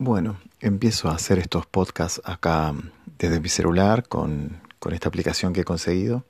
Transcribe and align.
Bueno, 0.00 0.38
empiezo 0.60 1.08
a 1.08 1.16
hacer 1.16 1.40
estos 1.40 1.66
podcasts 1.66 2.22
acá 2.24 2.72
desde 3.18 3.40
mi 3.40 3.48
celular 3.48 4.06
con, 4.08 4.60
con, 4.78 4.94
esta 4.94 5.08
aplicación 5.08 5.52
que 5.52 5.62
he 5.62 5.64
conseguido. 5.64 6.24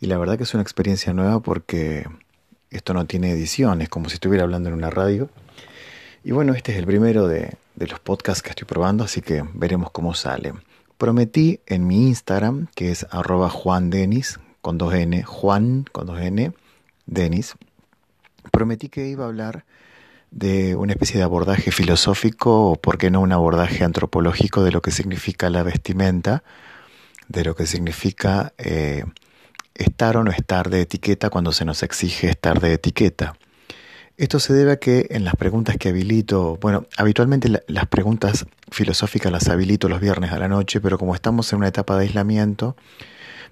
Y 0.00 0.06
la 0.06 0.16
verdad 0.16 0.36
que 0.36 0.44
es 0.44 0.54
una 0.54 0.62
experiencia 0.62 1.12
nueva 1.12 1.40
porque 1.40 2.06
esto 2.70 2.94
no 2.94 3.06
tiene 3.06 3.32
edición, 3.32 3.82
es 3.82 3.88
como 3.88 4.08
si 4.08 4.14
estuviera 4.14 4.44
hablando 4.44 4.68
en 4.68 4.76
una 4.76 4.90
radio. 4.90 5.28
Y 6.22 6.30
bueno, 6.30 6.54
este 6.54 6.70
es 6.70 6.78
el 6.78 6.86
primero 6.86 7.26
de, 7.26 7.56
de 7.74 7.86
los 7.88 7.98
podcasts 7.98 8.42
que 8.42 8.50
estoy 8.50 8.68
probando, 8.68 9.02
así 9.02 9.22
que 9.22 9.42
veremos 9.54 9.90
cómo 9.90 10.14
sale. 10.14 10.52
Prometí 10.96 11.58
en 11.66 11.88
mi 11.88 12.06
Instagram, 12.06 12.68
que 12.76 12.92
es 12.92 13.08
arroba 13.10 13.50
juandenis, 13.50 14.38
con 14.62 14.78
dos 14.78 14.94
N, 14.94 15.24
Juan 15.24 15.84
con 15.90 16.06
dos 16.06 16.20
N, 16.20 16.52
Denis, 17.06 17.56
prometí 18.52 18.88
que 18.88 19.08
iba 19.08 19.24
a 19.24 19.28
hablar 19.28 19.64
de 20.30 20.76
una 20.76 20.92
especie 20.92 21.18
de 21.18 21.24
abordaje 21.24 21.72
filosófico 21.72 22.70
o, 22.70 22.76
por 22.76 22.98
qué 22.98 23.10
no, 23.10 23.20
un 23.20 23.32
abordaje 23.32 23.84
antropológico 23.84 24.62
de 24.62 24.72
lo 24.72 24.82
que 24.82 24.90
significa 24.90 25.50
la 25.50 25.62
vestimenta, 25.62 26.42
de 27.28 27.44
lo 27.44 27.54
que 27.56 27.66
significa 27.66 28.52
eh, 28.58 29.04
estar 29.74 30.16
o 30.16 30.24
no 30.24 30.30
estar 30.30 30.70
de 30.70 30.82
etiqueta 30.82 31.30
cuando 31.30 31.52
se 31.52 31.64
nos 31.64 31.82
exige 31.82 32.28
estar 32.28 32.60
de 32.60 32.74
etiqueta. 32.74 33.34
Esto 34.16 34.38
se 34.38 34.52
debe 34.52 34.72
a 34.72 34.76
que 34.78 35.06
en 35.10 35.24
las 35.24 35.34
preguntas 35.34 35.76
que 35.78 35.88
habilito, 35.88 36.58
bueno, 36.60 36.86
habitualmente 36.98 37.48
las 37.66 37.86
preguntas 37.86 38.46
filosóficas 38.70 39.32
las 39.32 39.48
habilito 39.48 39.88
los 39.88 40.00
viernes 40.00 40.30
a 40.32 40.38
la 40.38 40.46
noche, 40.46 40.80
pero 40.80 40.98
como 40.98 41.14
estamos 41.14 41.50
en 41.52 41.60
una 41.60 41.68
etapa 41.68 41.96
de 41.96 42.02
aislamiento, 42.02 42.76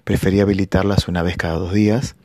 preferí 0.03 0.39
habilitarlas 0.41 1.07
una 1.07 1.23
vez 1.23 1.37
cada 1.37 1.55
dos 1.55 1.73
días 1.73 2.15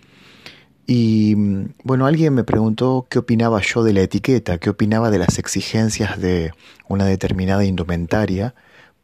y 0.87 1.35
bueno, 1.83 2.07
alguien 2.07 2.35
me 2.35 2.45
preguntó 2.45 3.07
qué 3.09 3.19
opinaba 3.19 3.61
yo 3.63 3.83
de 3.83 3.95
la 3.95 4.03
etiqueta, 4.03 4.59
qué 4.59 4.71
opinaba 4.71 5.11
de 5.11 5.19
las 5.19 5.39
exigencias 5.39 6.21
de 6.21 6.53
una 6.89 7.07
determinada 7.07 7.65
indumentaria 7.65 8.55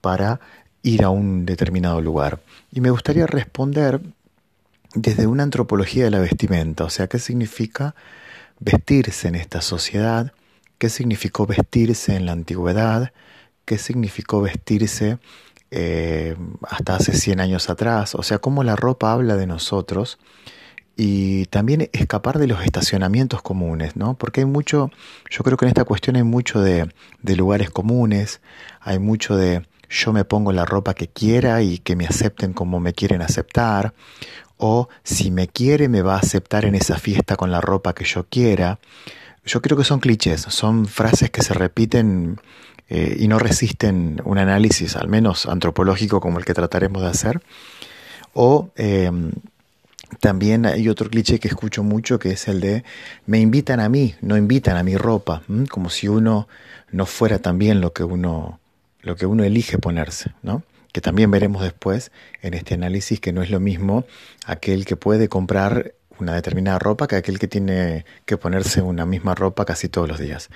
para 0.01 0.41
ir 0.83 1.05
a 1.05 1.11
un 1.11 1.47
determinado 1.47 2.01
lugar. 2.01 2.41
Y 2.71 2.81
me 2.81 2.91
gustaría 2.91 3.27
responder 3.27 4.01
desde 4.95 5.27
una 5.27 5.43
antropología 5.43 6.05
de 6.05 6.11
la 6.11 6.19
vestimenta, 6.19 6.85
o 6.85 6.91
sea, 6.91 7.07
qué 7.07 7.19
significa 7.19 7.95
vestirse 8.59 9.29
en 9.29 9.37
esta 9.37 9.63
sociedad, 9.63 10.33
qué 10.79 10.91
significó 10.91 11.47
vestirse 11.47 12.15
en 12.15 12.27
la 12.27 12.33
antigüedad, 12.33 13.13
qué 13.65 13.79
significó 13.79 14.43
vestirse 14.43 15.19
eh, 15.71 16.37
hasta 16.69 16.97
hace 16.97 17.13
100 17.13 17.41
años 17.41 17.71
atrás, 17.71 18.15
o 18.15 18.23
sea, 18.23 18.39
cómo 18.39 18.65
la 18.65 18.77
ropa 18.77 19.13
habla 19.13 19.37
de 19.37 19.47
nosotros 19.47 20.19
y 20.97 21.47
también 21.47 21.89
escapar 21.93 22.39
de 22.39 22.47
los 22.47 22.63
estacionamientos 22.63 23.43
comunes, 23.43 23.97
¿no? 23.97 24.15
Porque 24.15 24.41
hay 24.41 24.47
mucho, 24.47 24.91
yo 25.31 25.43
creo 25.45 25.57
que 25.57 25.65
en 25.65 25.71
esta 25.71 25.85
cuestión 25.85 26.17
hay 26.17 26.25
mucho 26.25 26.61
de, 26.61 26.91
lugares 27.23 27.71
comunes, 27.71 28.41
hay 28.81 28.99
mucho 28.99 29.37
de 29.37 29.67
yo 29.89 30.13
me 30.13 30.25
pongo 30.25 30.53
la 30.53 30.65
ropa 30.65 30.95
que 30.95 31.09
quiera 31.09 31.63
y 31.63 31.79
que 31.79 31.97
me 31.97 32.07
acepten 32.07 32.53
como 32.53 32.81
me 32.81 32.93
quieren 32.93 33.23
aceptar, 33.23 33.95
o 34.57 34.89
si 35.03 35.31
me 35.31 35.49
quiere 35.49 35.89
me 35.89 36.03
va 36.03 36.17
a 36.17 36.19
aceptar 36.19 36.65
en 36.65 36.75
esa 36.75 36.99
fiesta 36.99 37.37
con 37.37 37.51
la 37.51 37.61
ropa 37.61 37.95
que 37.95 38.05
yo 38.05 38.27
quiera. 38.29 38.79
Yo 39.45 39.63
creo 39.63 39.79
que 39.79 39.85
son 39.85 40.01
clichés, 40.01 40.43
son 40.43 40.85
frases 40.87 41.31
que 41.31 41.43
se 41.43 41.55
repiten 41.55 42.39
eh, 42.91 43.17
y 43.19 43.27
no 43.27 43.39
resisten 43.39 44.21
un 44.25 44.37
análisis, 44.37 44.97
al 44.97 45.09
menos 45.09 45.47
antropológico, 45.47 46.21
como 46.21 46.39
el 46.39 46.45
que 46.45 46.53
trataremos 46.53 47.03
de 47.03 47.09
hacer. 47.09 47.41
O 48.35 48.71
eh, 48.77 49.11
también 50.19 50.67
hay 50.67 50.89
otro 50.89 51.09
cliché 51.09 51.39
que 51.39 51.49
escucho 51.49 51.83
mucho 51.83 52.19
que 52.19 52.31
es 52.31 52.49
el 52.49 52.61
de 52.61 52.85
me 53.27 53.41
invitan 53.41 53.81
a 53.81 53.89
mí, 53.89 54.15
no 54.21 54.37
invitan 54.37 54.77
a 54.77 54.83
mi 54.83 54.97
ropa, 54.97 55.43
como 55.69 55.91
si 55.91 56.09
uno 56.09 56.49
no 56.91 57.07
fuera 57.07 57.39
también 57.39 57.81
lo 57.81 57.93
que 57.93 58.03
uno 58.05 58.59
lo 59.03 59.17
que 59.17 59.27
uno 59.27 59.45
elige 59.45 59.79
ponerse, 59.79 60.33
¿no? 60.43 60.63
Que 60.93 61.01
también 61.01 61.31
veremos 61.31 61.63
después 61.63 62.11
en 62.43 62.55
este 62.55 62.75
análisis 62.75 63.21
que 63.21 63.33
no 63.33 63.43
es 63.43 63.51
lo 63.51 63.61
mismo 63.61 64.05
aquel 64.45 64.85
que 64.85 64.97
puede 64.97 65.29
comprar 65.29 65.95
una 66.19 66.35
determinada 66.35 66.79
ropa 66.79 67.07
que 67.07 67.17
aquel 67.17 67.39
que 67.39 67.49
tiene 67.49 68.05
que 68.27 68.37
ponerse 68.37 68.83
una 68.83 69.07
misma 69.07 69.35
ropa 69.35 69.65
casi 69.65 69.89
todos 69.89 70.09
los 70.09 70.19
días. 70.19 70.51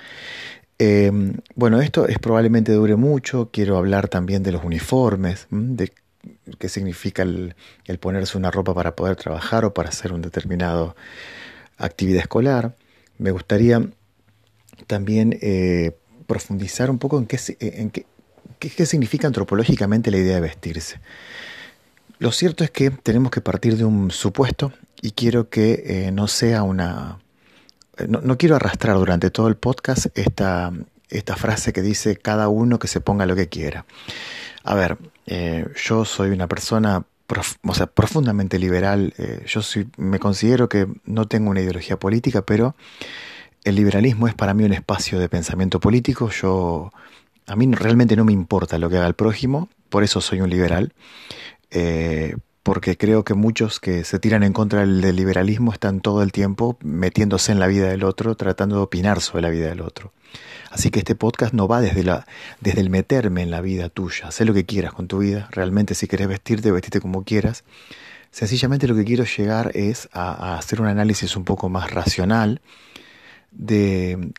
Em, 0.77 1.37
bueno, 1.55 1.81
esto 1.81 2.07
es 2.07 2.19
probablemente 2.19 2.73
dure 2.73 2.95
mucho. 2.95 3.49
Quiero 3.51 3.77
hablar 3.77 4.09
también 4.09 4.43
de 4.43 4.51
los 4.51 4.63
uniformes, 4.63 5.47
de 5.49 5.91
qué 6.57 6.69
significa 6.69 7.23
el, 7.23 7.55
ponerse 7.99 8.37
una 8.37 8.51
ropa 8.51 8.73
para 8.73 8.95
poder 8.95 9.15
trabajar 9.15 9.65
o 9.65 9.73
para 9.73 9.89
hacer 9.89 10.13
un 10.13 10.21
determinado 10.21 10.95
actividad 11.77 12.21
escolar. 12.21 12.75
Me 13.17 13.31
gustaría 13.31 13.87
también 14.87 15.37
eh, 15.41 15.97
profundizar 16.27 16.89
un 16.89 16.99
poco 16.99 17.17
en, 17.17 17.25
qué, 17.25 17.39
en 17.59 17.91
qué, 17.91 18.05
qué, 18.59 18.85
significa 18.85 19.27
antropológicamente 19.27 20.11
la 20.11 20.17
idea 20.17 20.35
de 20.35 20.41
vestirse. 20.41 20.99
Lo 22.19 22.31
cierto 22.31 22.63
es 22.63 22.71
que 22.71 22.91
tenemos 22.91 23.31
que 23.31 23.41
partir 23.41 23.77
de 23.77 23.85
un 23.85 24.11
supuesto 24.11 24.71
y 25.01 25.11
quiero 25.11 25.49
que 25.49 25.83
eh, 25.85 26.11
no 26.11 26.27
sea 26.27 26.63
una... 26.63 27.19
No, 28.07 28.19
no, 28.21 28.37
quiero 28.37 28.57
arrastrar 28.57 28.97
durante 28.97 29.29
todo 29.29 29.47
el 29.47 29.55
podcast 29.55 30.07
esta, 30.15 30.73
esta 31.09 31.35
frase 31.37 31.71
que 31.71 31.81
dice 31.81 32.17
cada 32.17 32.49
uno 32.49 32.77
que 32.77 32.87
se 32.87 32.99
ponga 32.99 33.25
lo 33.25 33.35
que 33.35 33.47
quiera. 33.47 33.85
A 34.63 34.75
ver, 34.75 34.97
eh, 35.25 35.65
yo 35.75 36.05
soy 36.05 36.29
una 36.29 36.47
persona 36.47 37.05
o 37.63 37.73
sea, 37.73 37.87
profundamente 37.87 38.59
liberal. 38.59 39.13
Eh, 39.17 39.43
yo 39.47 39.61
soy, 39.61 39.89
me 39.97 40.19
considero 40.19 40.69
que 40.69 40.87
no 41.05 41.27
tengo 41.27 41.49
una 41.49 41.61
ideología 41.61 41.97
política, 41.97 42.43
pero 42.43 42.75
el 43.63 43.75
liberalismo 43.75 44.27
es 44.27 44.35
para 44.35 44.53
mí 44.53 44.63
un 44.63 44.73
espacio 44.73 45.19
de 45.19 45.29
pensamiento 45.29 45.79
político. 45.79 46.29
Yo, 46.29 46.91
a 47.47 47.55
mí 47.55 47.71
realmente 47.73 48.15
no 48.15 48.25
me 48.25 48.33
importa 48.33 48.77
lo 48.77 48.89
que 48.89 48.97
haga 48.97 49.07
el 49.07 49.15
prójimo, 49.15 49.69
por 49.89 50.03
eso 50.03 50.21
soy 50.21 50.41
un 50.41 50.49
liberal. 50.49 50.93
Eh, 51.71 52.35
porque 52.65 52.97
creo 52.97 53.23
que 53.23 53.35
muchos 53.35 53.79
que 53.79 54.03
se 54.03 54.17
tiran 54.17 54.41
en 54.41 54.51
contra 54.51 54.79
del 54.79 55.15
liberalismo 55.15 55.71
están 55.71 56.01
todo 56.01 56.23
el 56.23 56.31
tiempo 56.31 56.79
metiéndose 56.81 57.51
en 57.51 57.59
la 57.59 57.67
vida 57.67 57.89
del 57.89 58.03
otro, 58.03 58.33
tratando 58.33 58.77
de 58.77 58.81
opinar 58.81 59.21
sobre 59.21 59.43
la 59.43 59.49
vida 59.51 59.67
del 59.67 59.81
otro. 59.81 60.13
Así 60.71 60.89
que 60.89 60.97
este 60.97 61.13
podcast 61.13 61.53
no 61.53 61.67
va 61.67 61.79
desde, 61.79 62.01
la, 62.01 62.25
desde 62.61 62.81
el 62.81 62.89
meterme 62.89 63.43
en 63.43 63.51
la 63.51 63.61
vida 63.61 63.89
tuya. 63.89 64.31
Sé 64.31 64.45
lo 64.45 64.53
que 64.55 64.65
quieras 64.65 64.93
con 64.93 65.07
tu 65.07 65.19
vida. 65.19 65.47
Realmente 65.51 65.93
si 65.93 66.07
quieres 66.07 66.27
vestirte, 66.27 66.71
vestite 66.71 66.99
como 66.99 67.23
quieras. 67.23 67.63
Sencillamente 68.31 68.87
lo 68.87 68.95
que 68.95 69.05
quiero 69.05 69.25
llegar 69.25 69.69
es 69.75 70.09
a, 70.11 70.57
hacer 70.57 70.81
un 70.81 70.87
análisis 70.87 71.35
un 71.35 71.43
poco 71.43 71.69
más 71.69 71.91
racional 71.91 72.61
de 73.51 74.31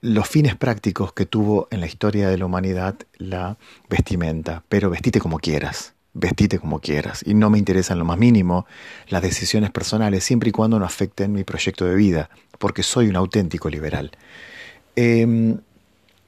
los 0.00 0.26
fines 0.26 0.56
prácticos 0.56 1.12
que 1.12 1.26
tuvo 1.26 1.68
en 1.70 1.80
la 1.80 1.86
historia 1.86 2.30
de 2.30 2.38
la 2.38 2.46
humanidad 2.46 2.94
la 3.18 3.58
vestimenta. 3.90 4.62
Pero 4.70 4.88
vestite 4.88 5.20
como 5.20 5.38
quieras 5.38 5.93
vestite 6.14 6.58
como 6.58 6.80
quieras. 6.80 7.22
Y 7.26 7.34
no 7.34 7.50
me 7.50 7.58
interesan 7.58 7.98
lo 7.98 8.04
más 8.04 8.18
mínimo 8.18 8.66
las 9.08 9.22
decisiones 9.22 9.70
personales, 9.70 10.24
siempre 10.24 10.48
y 10.48 10.52
cuando 10.52 10.78
no 10.78 10.86
afecten 10.86 11.32
mi 11.32 11.44
proyecto 11.44 11.84
de 11.84 11.94
vida, 11.94 12.30
porque 12.58 12.82
soy 12.82 13.08
un 13.08 13.16
auténtico 13.16 13.68
liberal. 13.68 14.12
Em, 14.96 15.58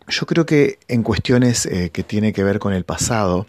yo 0.09 0.27
creo 0.27 0.45
que 0.45 0.79
en 0.89 1.03
cuestiones 1.03 1.67
eh, 1.67 1.91
que 1.91 2.03
tiene 2.03 2.33
que 2.33 2.45
ver 2.45 2.59
con 2.59 2.73
el 2.73 2.85
pasado, 2.85 3.47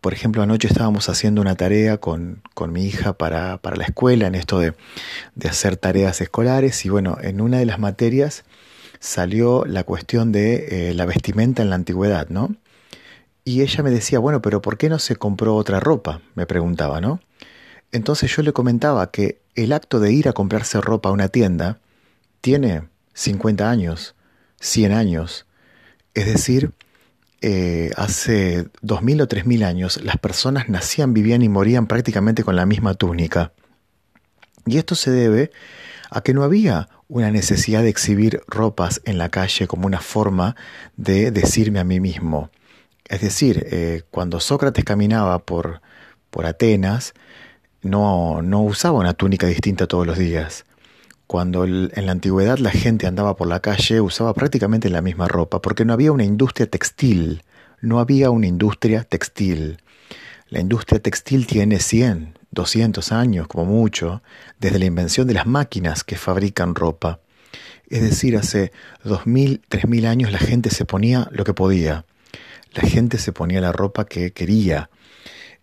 por 0.00 0.12
ejemplo, 0.12 0.42
anoche 0.42 0.68
estábamos 0.68 1.08
haciendo 1.08 1.40
una 1.40 1.56
tarea 1.56 1.98
con, 1.98 2.42
con 2.54 2.72
mi 2.72 2.84
hija 2.84 3.14
para, 3.14 3.58
para, 3.58 3.76
la 3.76 3.84
escuela, 3.84 4.26
en 4.26 4.34
esto 4.34 4.58
de, 4.58 4.74
de, 5.34 5.48
hacer 5.48 5.76
tareas 5.76 6.20
escolares, 6.20 6.84
y 6.84 6.88
bueno, 6.88 7.16
en 7.22 7.40
una 7.40 7.58
de 7.58 7.66
las 7.66 7.78
materias 7.78 8.44
salió 9.00 9.64
la 9.66 9.84
cuestión 9.84 10.32
de 10.32 10.90
eh, 10.90 10.94
la 10.94 11.06
vestimenta 11.06 11.62
en 11.62 11.70
la 11.70 11.76
antigüedad, 11.76 12.28
¿no? 12.28 12.54
Y 13.44 13.60
ella 13.62 13.82
me 13.82 13.90
decía, 13.90 14.18
bueno, 14.18 14.40
pero 14.40 14.62
¿por 14.62 14.78
qué 14.78 14.88
no 14.88 14.98
se 14.98 15.16
compró 15.16 15.54
otra 15.54 15.78
ropa? 15.78 16.22
Me 16.34 16.46
preguntaba, 16.46 17.00
¿no? 17.00 17.20
Entonces 17.92 18.34
yo 18.34 18.42
le 18.42 18.52
comentaba 18.52 19.10
que 19.10 19.40
el 19.54 19.72
acto 19.72 20.00
de 20.00 20.12
ir 20.12 20.28
a 20.28 20.32
comprarse 20.32 20.80
ropa 20.80 21.10
a 21.10 21.12
una 21.12 21.28
tienda 21.28 21.78
tiene 22.40 22.88
50 23.12 23.70
años, 23.70 24.14
100 24.60 24.92
años, 24.92 25.46
es 26.14 26.26
decir, 26.26 26.72
eh, 27.42 27.90
hace 27.96 28.64
2.000 28.82 29.22
o 29.22 29.28
3.000 29.28 29.64
años 29.64 30.02
las 30.02 30.16
personas 30.16 30.70
nacían, 30.70 31.12
vivían 31.12 31.42
y 31.42 31.48
morían 31.50 31.86
prácticamente 31.86 32.42
con 32.42 32.56
la 32.56 32.64
misma 32.64 32.94
túnica. 32.94 33.52
Y 34.66 34.78
esto 34.78 34.94
se 34.94 35.10
debe 35.10 35.50
a 36.10 36.22
que 36.22 36.32
no 36.32 36.42
había 36.42 36.88
una 37.08 37.30
necesidad 37.30 37.82
de 37.82 37.90
exhibir 37.90 38.40
ropas 38.46 39.02
en 39.04 39.18
la 39.18 39.28
calle 39.28 39.66
como 39.66 39.86
una 39.86 40.00
forma 40.00 40.56
de 40.96 41.30
decirme 41.30 41.80
a 41.80 41.84
mí 41.84 42.00
mismo. 42.00 42.50
Es 43.08 43.20
decir, 43.20 43.66
eh, 43.70 44.02
cuando 44.10 44.40
Sócrates 44.40 44.84
caminaba 44.84 45.38
por, 45.40 45.82
por 46.30 46.46
Atenas, 46.46 47.14
no, 47.82 48.42
no 48.42 48.62
usaba 48.62 48.98
una 48.98 49.12
túnica 49.12 49.46
distinta 49.46 49.86
todos 49.86 50.06
los 50.06 50.18
días. 50.18 50.64
Cuando 51.26 51.64
en 51.64 52.06
la 52.06 52.12
antigüedad 52.12 52.58
la 52.58 52.70
gente 52.70 53.06
andaba 53.06 53.36
por 53.36 53.48
la 53.48 53.60
calle, 53.60 54.00
usaba 54.00 54.34
prácticamente 54.34 54.90
la 54.90 55.00
misma 55.00 55.26
ropa, 55.26 55.60
porque 55.60 55.84
no 55.84 55.92
había 55.92 56.12
una 56.12 56.24
industria 56.24 56.68
textil, 56.68 57.42
no 57.80 57.98
había 57.98 58.30
una 58.30 58.46
industria 58.46 59.04
textil. 59.04 59.78
La 60.48 60.60
industria 60.60 61.00
textil 61.00 61.46
tiene 61.46 61.80
100, 61.80 62.38
200 62.50 63.12
años 63.12 63.48
como 63.48 63.64
mucho, 63.64 64.22
desde 64.60 64.78
la 64.78 64.84
invención 64.84 65.26
de 65.26 65.34
las 65.34 65.46
máquinas 65.46 66.04
que 66.04 66.16
fabrican 66.16 66.74
ropa. 66.74 67.20
Es 67.88 68.02
decir, 68.02 68.36
hace 68.36 68.72
2000, 69.02 69.62
3000 69.68 70.06
años 70.06 70.32
la 70.32 70.38
gente 70.38 70.70
se 70.70 70.84
ponía 70.84 71.28
lo 71.32 71.44
que 71.44 71.54
podía. 71.54 72.04
La 72.74 72.88
gente 72.88 73.18
se 73.18 73.32
ponía 73.32 73.60
la 73.60 73.72
ropa 73.72 74.04
que 74.06 74.32
quería. 74.32 74.90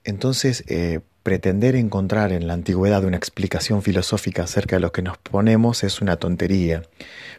Entonces, 0.04 0.64
eh, 0.68 1.00
pretender 1.24 1.76
encontrar 1.76 2.32
en 2.32 2.48
la 2.48 2.54
antigüedad 2.54 3.04
una 3.04 3.18
explicación 3.18 3.84
filosófica 3.84 4.44
acerca 4.44 4.78
de 4.78 4.80
lo 4.80 4.92
que 4.92 5.04
nos 5.04 5.18
ponemos 5.18 5.84
es 5.84 6.02
una 6.02 6.16
tontería. 6.18 6.84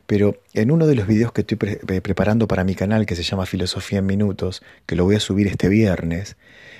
Pero 0.06 0.40
en 0.54 0.70
uno 0.70 0.86
de 0.86 0.94
los 0.94 1.06
videos 1.06 1.32
que 1.32 1.40
estoy 1.40 1.58
eh, 1.88 2.00
preparando 2.00 2.46
para 2.46 2.64
mi 2.64 2.74
canal, 2.74 3.06
que 3.06 3.16
se 3.16 3.22
llama 3.22 3.46
Filosofía 3.46 3.98
en 3.98 4.06
Minutos, 4.06 4.62
que 4.86 4.94
lo 4.94 5.04
voy 5.04 5.16
a 5.16 5.20
subir 5.20 5.48
este 5.48 5.68
viernes, 5.68 6.36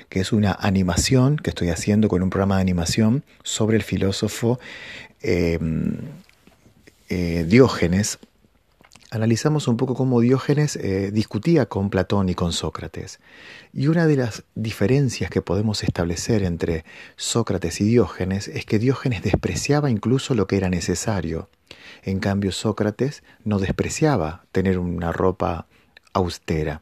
que 0.09 0.21
es 0.21 0.33
una 0.33 0.53
animación 0.53 1.37
que 1.37 1.50
estoy 1.50 1.71
haciendo 1.71 2.09
con 2.09 2.23
un 2.23 2.31
programa 2.31 2.56
de 2.56 2.62
animación 2.62 3.25
sobre 3.43 3.77
el 3.77 3.83
filósofo 3.83 4.61
eh, 5.23 5.59
Diógenes, 7.47 8.19
analizamos 9.12 9.69
un 9.69 9.76
poco 9.76 9.94
cómo 9.94 10.20
Diógenes 10.20 10.76
eh, 10.76 11.11
discutía 11.12 11.67
con 11.67 11.91
Platón 11.91 12.31
y 12.31 12.35
con 12.35 12.53
Sócrates. 12.53 13.20
Y 13.75 13.88
una 13.88 14.06
de 14.06 14.17
las 14.17 14.44
diferencias 14.55 15.31
que 15.31 15.43
podemos 15.43 15.85
establecer 15.85 16.43
entre 16.43 16.87
Sócrates 17.17 17.82
y 17.82 17.85
Diógenes 17.85 18.49
es 18.49 18.64
que 18.64 18.79
Diógenes 18.79 19.23
despreciaba 19.23 19.91
incluso 19.91 20.35
lo 20.35 20.47
que 20.47 20.56
era 20.56 20.70
necesario. 20.70 21.50
En 22.03 22.20
cambio, 22.20 22.53
Sócrates 22.53 23.23
no 23.44 23.59
despreciaba 23.59 24.47
tener 24.50 24.79
una 24.79 25.12
ropa 25.12 25.67
austera. 26.15 26.81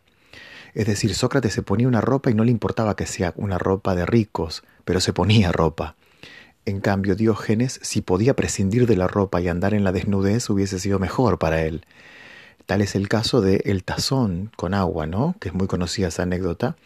Es 0.72 0.86
decir, 0.86 1.16
Sócrates 1.16 1.52
se 1.52 1.62
ponía 1.62 1.88
una 1.88 2.00
ropa 2.00 2.30
y 2.30 2.34
no 2.34 2.44
le 2.44 2.52
importaba 2.52 2.94
que 2.94 3.06
sea 3.06 3.34
una 3.34 3.58
ropa 3.58 3.96
de 3.96 4.06
ricos, 4.06 4.62
pero 4.84 5.00
se 5.00 5.12
ponía 5.12 5.50
ropa. 5.50 5.96
En 6.64 6.80
cambio, 6.80 7.16
Diógenes, 7.16 7.80
si 7.82 8.02
podía 8.02 8.36
prescindir 8.36 8.86
de 8.86 8.94
la 8.94 9.08
ropa 9.08 9.40
y 9.40 9.48
andar 9.48 9.74
en 9.74 9.82
la 9.82 9.90
desnudez, 9.90 10.48
hubiese 10.48 10.78
sido 10.78 11.00
mejor 11.00 11.40
para 11.40 11.62
él. 11.62 11.84
Tal 12.70 12.82
es 12.82 12.94
el 12.94 13.08
caso 13.08 13.40
de 13.40 13.62
el 13.64 13.82
tazón 13.82 14.52
con 14.54 14.74
agua, 14.74 15.04
¿no? 15.04 15.34
Que 15.40 15.48
es 15.48 15.54
muy 15.54 15.66
conocida 15.66 16.06
esa 16.06 16.22
anécdota. 16.22 16.76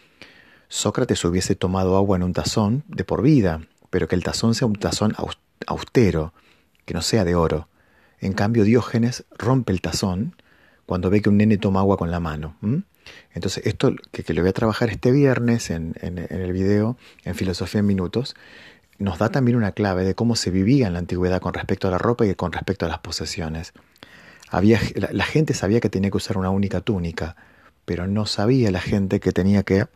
Sócrates 0.68 1.22
hubiese 1.26 1.56
tomado 1.56 1.98
agua 1.98 2.16
en 2.16 2.22
un 2.22 2.32
tazón 2.32 2.84
de 2.88 3.04
por 3.04 3.20
vida, 3.20 3.60
pero 3.90 4.08
que 4.08 4.14
el 4.14 4.24
tazón 4.24 4.54
sea 4.54 4.66
un 4.66 4.76
tazón 4.76 5.14
austero, 5.66 6.32
que 6.86 6.94
no 6.94 7.02
sea 7.02 7.26
de 7.26 7.34
oro. 7.34 7.68
En 8.18 8.32
cambio, 8.32 8.64
Diógenes 8.64 9.24
rompe 9.36 9.74
el 9.74 9.82
tazón 9.82 10.34
cuando 10.86 11.10
ve 11.10 11.20
que 11.20 11.28
un 11.28 11.36
nene 11.36 11.58
toma 11.58 11.80
agua 11.80 11.98
con 11.98 12.10
la 12.10 12.18
mano. 12.18 12.56
Entonces, 13.34 13.66
esto 13.66 13.94
que, 14.10 14.32
le 14.32 14.40
voy 14.40 14.48
a 14.48 14.54
trabajar 14.54 14.88
este 14.88 15.12
viernes 15.12 15.68
en, 15.68 15.96
en, 16.00 16.16
el 16.16 16.52
video, 16.54 16.96
en 17.24 17.34
Filosofía 17.34 17.80
en 17.80 17.86
Minutos, 17.86 18.36
nos 18.96 19.18
da 19.18 19.28
también 19.28 19.58
una 19.58 19.72
clave 19.72 20.04
de 20.04 20.14
cómo 20.14 20.34
se 20.34 20.50
vivía 20.50 20.86
en 20.86 20.94
la 20.94 21.00
antigüedad 21.00 21.42
con 21.42 21.52
respecto 21.52 21.88
a 21.88 21.90
la 21.90 21.98
ropa 21.98 22.24
y 22.24 22.34
con 22.34 22.52
respecto 22.52 22.86
a 22.86 22.88
las 22.88 23.00
posesiones 23.00 23.74
la, 24.60 25.24
gente 25.24 25.54
sabía 25.54 25.80
que 25.80 25.88
tenía 25.88 26.10
que 26.10 26.16
usar 26.16 26.38
una 26.38 26.50
única 26.50 26.80
túnica, 26.80 27.36
pero 27.84 28.06
no 28.06 28.26
sabía 28.26 28.70
la 28.70 28.80
gente 28.80 29.20
que 29.20 29.32
tenía 29.32 29.62
que 29.62 29.86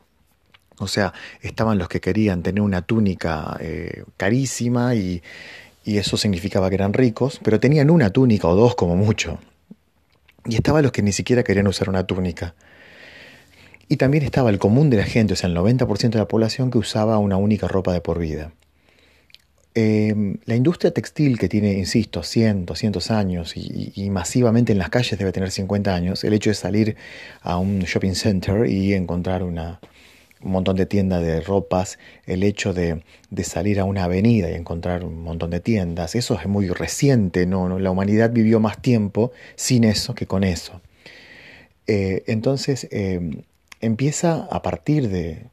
o 0.81 0.87
sea, 0.87 1.13
estaban 1.43 1.77
los 1.77 1.89
que 1.89 2.01
querían 2.01 2.43
tener 2.45 2.63
una 2.63 2.83
túnica 2.83 3.57
eh, 3.61 4.05
carísima 4.17 4.95
y, 4.95 5.23
y, 5.85 5.99
eso 5.99 6.17
significaba 6.17 6.69
que 6.69 6.77
eran 6.77 6.93
ricos, 6.93 7.41
pero 7.43 7.59
tenían 7.59 7.91
una 7.91 8.11
túnica 8.11 8.47
o 8.47 8.55
dos 8.55 8.77
como 8.77 8.95
mucho. 8.95 9.41
Y 10.45 10.55
estaban 10.55 10.85
los 10.85 10.93
que 10.93 11.03
ni 11.03 11.13
siquiera 11.13 11.43
querían 11.43 11.67
usar 11.67 11.89
una 11.89 12.07
túnica. 12.07 12.55
Y 13.89 13.97
también 13.97 14.23
estaba 14.23 14.51
el 14.51 14.59
común 14.59 14.89
de 14.91 14.99
la 14.99 15.05
gente, 15.05 15.33
o 15.33 15.37
sea, 15.37 15.49
el 15.49 15.57
90% 15.57 16.11
de 16.11 16.19
la 16.19 16.29
población 16.29 16.71
que 16.71 16.79
usaba 16.79 17.19
una 17.19 17.37
única 17.37 17.67
ropa 17.67 17.93
de 17.93 18.01
por 18.01 18.19
vida. 18.19 18.53
Em, 19.75 20.39
la 20.47 20.57
industria 20.57 20.93
textil 20.93 21.39
que 21.39 21.49
tiene, 21.49 21.75
insisto, 21.75 22.23
cientos, 22.23 22.79
cientos 22.79 23.11
años 23.11 23.55
y, 23.57 24.11
masivamente 24.11 24.73
en 24.73 24.79
las 24.79 24.89
calles 24.89 25.19
debe 25.19 25.31
tener 25.31 25.51
50 25.51 25.95
años, 25.95 26.25
el 26.25 26.33
hecho 26.33 26.51
de 26.51 26.55
salir 26.55 26.97
a 27.43 27.59
un 27.59 27.81
shopping 27.81 28.15
center 28.15 28.67
y 28.69 28.95
encontrar 28.95 29.43
una, 29.43 29.79
un 30.43 30.53
montón 30.53 30.77
de 30.77 30.87
tiendas 30.87 31.23
de 31.23 31.41
ropas, 31.41 31.99
el 32.27 32.43
hecho 32.43 32.73
de, 32.73 33.03
salir 33.45 33.79
a 33.79 33.85
una 33.85 34.05
avenida 34.05 34.51
y 34.51 34.55
encontrar 34.55 35.05
un 35.05 35.23
montón 35.23 35.51
de 35.51 35.61
tiendas, 35.61 36.15
eso 36.15 36.39
es 36.41 36.47
muy 36.47 36.69
reciente, 36.69 37.47
¿no? 37.47 37.79
la 37.79 37.91
humanidad 37.91 38.33
vivió 38.33 38.61
más 38.61 38.81
tiempo 38.81 39.33
sin 39.55 39.85
eso 39.85 40.15
que 40.15 40.27
con 40.27 40.45
eso. 40.45 40.81
Eh, 41.87 42.25
entonces 42.27 42.89
em, 42.91 43.43
empieza 43.81 44.47
a 44.51 44.63
partir 44.63 45.09
de 45.09 45.51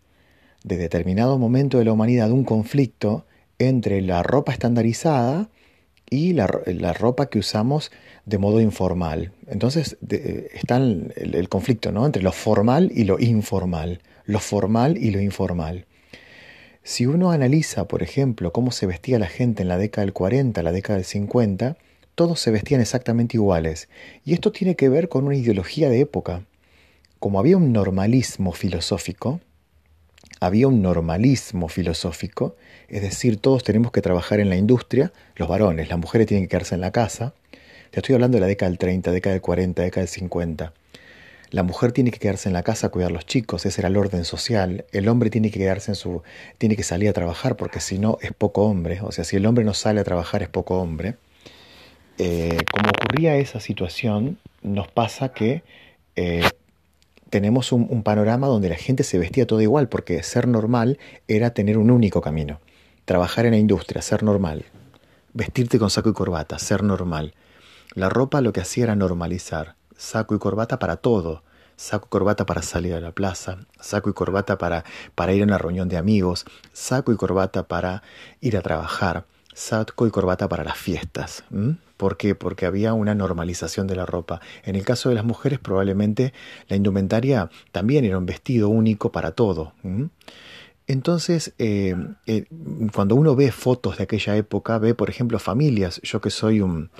determinado 0.63 1.37
momento 1.37 1.77
de 1.77 1.85
la 1.85 1.93
humanidad 1.93 2.31
un 2.31 2.43
conflicto 2.43 3.25
entre 3.59 4.01
la 4.01 4.23
ropa 4.23 4.51
estandarizada 4.51 5.49
y 6.09 6.33
la, 6.33 6.47
ropa 6.47 7.29
que 7.29 7.39
usamos 7.39 7.91
de 8.25 8.37
modo 8.37 8.61
informal. 8.61 9.31
Entonces 9.47 9.97
está 10.53 10.77
el, 10.77 11.47
conflicto 11.49 11.91
¿no? 11.91 12.05
entre 12.05 12.21
lo 12.21 12.31
formal 12.31 12.91
y 12.93 13.05
lo 13.05 13.19
informal, 13.19 14.01
lo 14.25 14.39
formal 14.39 14.97
y 14.97 15.11
lo 15.11 15.19
informal. 15.19 15.85
Si 16.83 17.07
uno 17.07 17.31
analiza, 17.31 17.87
por 17.87 18.03
ejemplo, 18.03 18.53
cómo 18.53 18.71
se 18.71 18.85
vestía 18.85 19.17
la 19.17 19.27
gente 19.27 19.63
en 19.63 19.69
la 19.69 19.77
década 19.77 20.05
del 20.05 20.13
40, 20.13 20.61
la 20.61 20.71
década 20.71 20.97
del 20.97 21.05
50, 21.05 21.77
todos 22.13 22.39
se 22.39 22.51
vestían 22.51 22.79
exactamente 22.79 23.37
iguales. 23.37 23.89
Y 24.23 24.33
esto 24.33 24.51
tiene 24.51 24.75
que 24.75 24.87
ver 24.87 25.09
con 25.09 25.25
una 25.25 25.35
ideología 25.35 25.89
de 25.89 25.99
época. 26.01 26.45
Como 27.17 27.39
había 27.39 27.57
un 27.57 27.73
normalismo 27.73 28.51
filosófico, 28.51 29.41
había 30.39 30.67
un 30.67 30.81
normalismo 30.81 31.67
filosófico, 31.69 32.55
es 32.87 33.01
decir, 33.01 33.37
todos 33.37 33.63
tenemos 33.63 33.91
que 33.91 34.01
trabajar 34.01 34.39
en 34.39 34.49
la 34.49 34.55
industria, 34.55 35.11
los 35.35 35.47
varones, 35.47 35.89
las 35.89 35.97
mujeres 35.97 36.27
tienen 36.27 36.45
que 36.45 36.49
quedarse 36.49 36.75
en 36.75 36.81
la 36.81 36.91
casa. 36.91 37.33
Te 37.91 37.99
estoy 37.99 38.15
hablando 38.15 38.37
de 38.37 38.41
la 38.41 38.47
década 38.47 38.69
del 38.69 38.77
30, 38.77 39.11
década 39.11 39.33
del 39.33 39.41
40, 39.41 39.81
década 39.81 40.01
del 40.01 40.09
50. 40.09 40.73
La 41.51 41.63
mujer 41.63 41.91
tiene 41.91 42.11
que 42.11 42.19
quedarse 42.19 42.49
en 42.49 42.53
la 42.53 42.63
casa 42.63 42.87
a 42.87 42.89
cuidar 42.89 43.11
a 43.11 43.13
los 43.13 43.25
chicos, 43.25 43.65
ese 43.65 43.81
era 43.81 43.87
el 43.87 43.97
orden 43.97 44.25
social. 44.25 44.85
El 44.91 45.07
hombre 45.07 45.29
tiene 45.29 45.51
que 45.51 45.59
quedarse 45.59 45.91
en 45.91 45.95
su 45.95 46.21
tiene 46.57 46.75
que 46.75 46.83
salir 46.83 47.09
a 47.09 47.13
trabajar 47.13 47.55
porque 47.55 47.79
si 47.79 47.97
no 47.99 48.17
es 48.21 48.33
poco 48.33 48.63
hombre, 48.63 48.99
o 49.01 49.11
sea, 49.11 49.23
si 49.23 49.35
el 49.37 49.45
hombre 49.45 49.63
no 49.63 49.73
sale 49.73 50.01
a 50.01 50.03
trabajar 50.03 50.43
es 50.43 50.49
poco 50.49 50.79
hombre. 50.79 51.15
Eh, 52.17 52.57
como 52.71 52.89
ocurría 52.89 53.37
esa 53.37 53.59
situación, 53.59 54.39
nos 54.61 54.87
pasa 54.87 55.33
que 55.33 55.63
eh, 56.15 56.43
tenemos 57.29 57.71
un, 57.71 58.03
panorama 58.03 58.47
donde 58.47 58.69
la 58.69 58.75
gente 58.75 59.03
se 59.03 59.17
vestía 59.17 59.47
todo 59.47 59.61
igual, 59.61 59.89
porque 59.89 60.21
ser 60.23 60.47
normal 60.47 60.99
era 61.27 61.51
tener 61.51 61.77
un 61.77 61.91
único 61.91 62.21
camino. 62.21 62.59
Trabajar 63.05 63.45
en 63.45 63.51
la 63.51 63.57
industria, 63.57 64.01
ser 64.01 64.23
normal. 64.23 64.65
Vestirte 65.33 65.79
con 65.79 65.89
saco 65.89 66.09
y 66.09 66.13
corbata, 66.13 66.59
ser 66.59 66.83
normal. 66.83 67.33
La 67.93 68.09
ropa 68.09 68.41
lo 68.41 68.53
que 68.53 68.61
hacía 68.61 68.85
era 68.85 68.95
normalizar. 68.95 69.75
Saco 69.97 70.35
y 70.35 70.39
corbata 70.39 70.79
para 70.79 70.97
todo. 70.97 71.43
Saco 71.77 72.07
y 72.07 72.09
corbata 72.09 72.45
para 72.45 72.61
salir 72.61 72.93
a 72.93 73.01
la 73.01 73.11
plaza, 73.11 73.57
saco 73.81 74.09
y 74.09 74.13
corbata 74.13 74.57
para, 74.57 74.85
para 75.13 75.33
ir 75.33 75.41
a 75.41 75.45
una 75.45 75.57
reunión 75.57 75.89
de 75.89 75.97
amigos, 75.97 76.45
saco 76.71 77.11
y 77.11 77.17
corbata 77.17 77.67
para 77.67 78.01
ir 78.39 78.55
a 78.55 78.61
trabajar, 78.61 79.25
saco 79.53 80.07
y 80.07 80.09
corbata 80.09 80.47
para 80.47 80.63
las 80.63 80.77
fiestas. 80.77 81.43
¿Por 81.97 82.17
qué? 82.17 82.35
Porque 82.35 82.65
había 82.65 82.93
una 82.93 83.15
normalización 83.15 83.87
de 83.87 83.95
la 83.95 84.05
ropa. 84.05 84.41
En 84.63 84.75
el 84.75 84.83
caso 84.83 85.09
de 85.09 85.15
las 85.15 85.25
mujeres 85.25 85.59
probablemente 85.59 86.33
la 86.67 86.75
indumentaria 86.75 87.49
también 87.71 88.05
era 88.05 88.17
un 88.17 88.25
vestido 88.25 88.69
único 88.69 89.11
para 89.11 89.31
todo. 89.31 89.73
Entonces, 90.87 91.53
eh, 91.57 91.95
eh, 92.27 92.45
cuando 92.93 93.15
uno 93.15 93.35
ve 93.35 93.51
fotos 93.51 93.97
de 93.97 94.03
aquella 94.03 94.35
época, 94.35 94.77
ve, 94.77 94.93
por 94.93 95.09
ejemplo, 95.09 95.39
familias, 95.39 95.99
yo 96.03 96.21
que 96.21 96.29
soy 96.29 96.61
un 96.61 96.91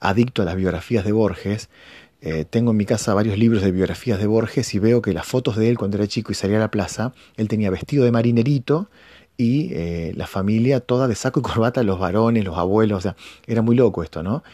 adicto 0.00 0.42
a 0.42 0.44
las 0.44 0.54
biografías 0.54 1.04
de 1.04 1.12
Borges, 1.12 1.68
eh, 2.20 2.44
tengo 2.48 2.70
en 2.70 2.76
mi 2.76 2.86
casa 2.86 3.14
varios 3.14 3.36
libros 3.36 3.64
de 3.64 3.72
biografías 3.72 4.20
de 4.20 4.28
Borges 4.28 4.74
y 4.74 4.78
veo 4.78 5.02
que 5.02 5.12
las 5.12 5.26
fotos 5.26 5.56
de 5.56 5.68
él 5.68 5.76
cuando 5.76 5.96
era 5.96 6.06
chico 6.06 6.30
y 6.30 6.36
salía 6.36 6.58
a 6.58 6.60
la 6.60 6.70
plaza, 6.70 7.14
él 7.36 7.48
tenía 7.48 7.68
vestido 7.68 8.04
de 8.04 8.12
marinerito 8.12 8.88
y 9.42 9.70
eh, 9.72 10.12
la 10.14 10.28
familia 10.28 10.78
toda 10.78 11.08
de 11.08 11.16
saco 11.16 11.40
y 11.40 11.42
corbata, 11.42 11.82
los 11.82 11.98
varones, 11.98 12.44
los 12.44 12.56
abuelos, 12.56 12.98
o 12.98 13.00
sea, 13.00 13.16
era 13.46 13.60
muy 13.60 13.74
loco 13.74 14.04
esto, 14.04 14.22
¿no? 14.22 14.44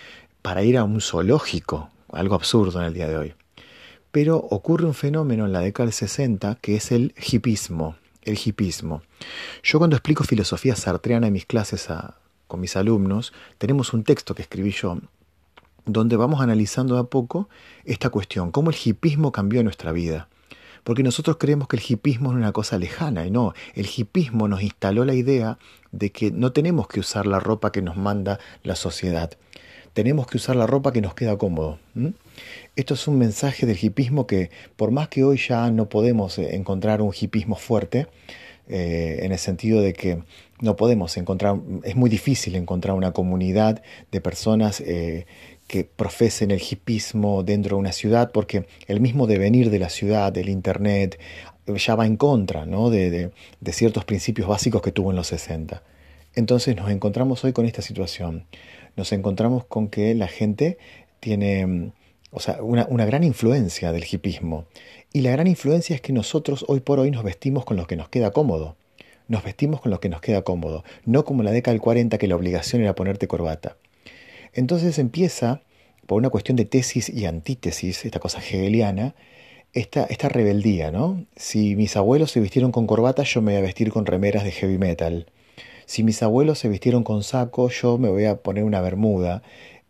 Para 0.40 0.64
ir 0.64 0.78
a 0.78 0.84
un 0.84 1.00
zoológico, 1.00 1.90
algo 2.10 2.34
absurdo 2.34 2.80
en 2.80 2.86
el 2.86 2.94
día 2.94 3.06
de 3.06 3.18
hoy. 3.18 3.34
Pero 4.10 4.38
ocurre 4.38 4.86
un 4.86 4.94
fenómeno 4.94 5.44
en 5.44 5.52
la 5.52 5.60
década 5.60 5.86
del 5.86 5.92
60 5.92 6.56
que 6.62 6.76
es 6.76 6.90
el 6.90 7.14
hipismo, 7.30 7.96
el 8.22 8.38
hipismo. 8.42 9.02
Yo 9.62 9.78
cuando 9.78 9.96
explico 9.96 10.24
filosofía 10.24 10.74
sartreana 10.74 11.26
en 11.26 11.34
mis 11.34 11.44
clases 11.44 11.88
con 12.46 12.60
mis 12.60 12.74
alumnos, 12.74 13.34
tenemos 13.58 13.92
un 13.92 14.04
texto 14.04 14.34
que 14.34 14.42
escribí 14.42 14.70
yo 14.70 14.98
donde 15.84 16.16
vamos 16.16 16.40
analizando 16.40 16.96
a 16.96 17.10
poco 17.10 17.48
esta 17.84 18.08
cuestión, 18.08 18.52
cómo 18.52 18.70
el 18.70 18.76
hipismo 18.82 19.32
cambió 19.32 19.62
nuestra 19.62 19.92
vida. 19.92 20.28
Porque 20.88 21.02
nosotros 21.02 21.36
creemos 21.38 21.68
que 21.68 21.76
el 21.76 21.82
hipismo 21.86 22.30
es 22.30 22.36
una 22.36 22.52
cosa 22.52 22.78
lejana 22.78 23.26
y 23.26 23.30
no, 23.30 23.52
el 23.74 23.86
hipismo 23.94 24.48
nos 24.48 24.62
instaló 24.62 25.04
la 25.04 25.12
idea 25.12 25.58
de 25.92 26.12
que 26.12 26.30
no 26.30 26.52
tenemos 26.52 26.88
que 26.88 26.98
usar 26.98 27.26
la 27.26 27.40
ropa 27.40 27.72
que 27.72 27.82
nos 27.82 27.98
manda 27.98 28.40
la 28.62 28.74
sociedad, 28.74 29.32
tenemos 29.92 30.26
que 30.26 30.38
usar 30.38 30.56
la 30.56 30.66
ropa 30.66 30.90
que 30.90 31.02
nos 31.02 31.12
queda 31.12 31.36
cómodo. 31.36 31.78
Esto 32.74 32.94
es 32.94 33.06
un 33.06 33.18
mensaje 33.18 33.66
del 33.66 33.76
hipismo 33.78 34.26
que 34.26 34.50
por 34.76 34.90
más 34.90 35.08
que 35.08 35.24
hoy 35.24 35.36
ya 35.36 35.70
no 35.70 35.90
podemos 35.90 36.38
eh, 36.38 36.56
encontrar 36.56 37.02
un 37.02 37.12
hipismo 37.12 37.56
fuerte, 37.56 38.06
eh, 38.66 39.20
en 39.24 39.32
el 39.32 39.38
sentido 39.38 39.82
de 39.82 39.92
que 39.92 40.22
no 40.62 40.76
podemos 40.76 41.18
encontrar, 41.18 41.56
es 41.84 41.96
muy 41.96 42.08
difícil 42.08 42.56
encontrar 42.56 42.96
una 42.96 43.12
comunidad 43.12 43.82
de 44.10 44.20
personas 44.22 44.80
eh, 44.80 45.26
que 45.68 45.84
profesen 45.84 46.50
el 46.50 46.60
hipismo 46.60 47.44
dentro 47.44 47.76
de 47.76 47.80
una 47.80 47.92
ciudad, 47.92 48.32
porque 48.32 48.66
el 48.88 49.00
mismo 49.00 49.26
devenir 49.26 49.70
de 49.70 49.78
la 49.78 49.90
ciudad, 49.90 50.32
del 50.32 50.48
Internet, 50.48 51.20
ya 51.66 51.94
va 51.94 52.06
en 52.06 52.16
contra 52.16 52.64
¿no? 52.64 52.90
de, 52.90 53.30
ciertos 53.70 54.04
principios 54.06 54.48
básicos 54.48 54.82
que 54.82 54.92
tuvo 54.92 55.10
en 55.10 55.16
los 55.16 55.26
60. 55.28 55.82
Entonces 56.34 56.74
nos 56.74 56.90
encontramos 56.90 57.44
hoy 57.44 57.52
con 57.52 57.66
esta 57.66 57.82
situación. 57.82 58.46
Nos 58.96 59.12
encontramos 59.12 59.64
con 59.66 59.88
que 59.88 60.14
la 60.14 60.28
gente 60.28 60.78
tiene 61.20 61.92
o 62.30 62.40
sea, 62.40 62.62
una, 62.62 62.86
una, 62.88 63.04
gran 63.04 63.22
influencia 63.22 63.92
del 63.92 64.04
hipismo. 64.10 64.64
Y 65.12 65.20
la 65.20 65.30
gran 65.32 65.46
influencia 65.46 65.94
es 65.94 66.00
que 66.00 66.12
nosotros 66.12 66.64
hoy 66.68 66.80
por 66.80 66.98
hoy 66.98 67.10
nos 67.10 67.24
vestimos 67.24 67.64
con 67.64 67.76
lo 67.76 67.86
que 67.86 67.96
nos 67.96 68.08
queda 68.08 68.30
cómodo. 68.30 68.76
Nos 69.26 69.44
vestimos 69.44 69.82
con 69.82 69.90
lo 69.90 70.00
que 70.00 70.08
nos 70.08 70.22
queda 70.22 70.40
cómodo, 70.40 70.84
no 71.04 71.26
como 71.26 71.42
la 71.42 71.50
década 71.50 71.74
del 71.74 71.82
40 71.82 72.16
que 72.16 72.28
la 72.28 72.36
obligación 72.36 72.80
era 72.80 72.94
ponerte 72.94 73.28
corbata. 73.28 73.76
Entonces 74.52 74.98
empieza, 74.98 75.62
por 76.06 76.18
una 76.18 76.30
cuestión 76.30 76.56
de 76.56 76.64
tesis 76.64 77.08
y 77.08 77.26
antítesis, 77.26 78.04
esta 78.04 78.18
cosa 78.20 78.38
hegeliana, 78.38 79.14
esta, 79.72 80.04
esta 80.04 80.28
rebeldía, 80.28 80.90
¿no? 80.90 81.24
Si 81.36 81.76
mis 81.76 81.96
abuelos 81.96 82.30
se 82.30 82.40
vistieron 82.40 82.72
con 82.72 82.86
corbata, 82.86 83.22
yo 83.22 83.42
me 83.42 83.52
voy 83.52 83.58
a 83.60 83.62
vestir 83.62 83.92
con 83.92 84.06
remeras 84.06 84.44
de 84.44 84.52
heavy 84.52 84.78
metal. 84.78 85.26
Si 85.86 86.02
mis 86.02 86.22
abuelos 86.22 86.58
se 86.58 86.68
vistieron 86.68 87.04
con 87.04 87.22
saco, 87.22 87.68
yo 87.70 87.98
me 87.98 88.08
voy 88.08 88.24
a 88.24 88.36
poner 88.42 88.64
una 88.64 88.80
bermuda 88.80 89.42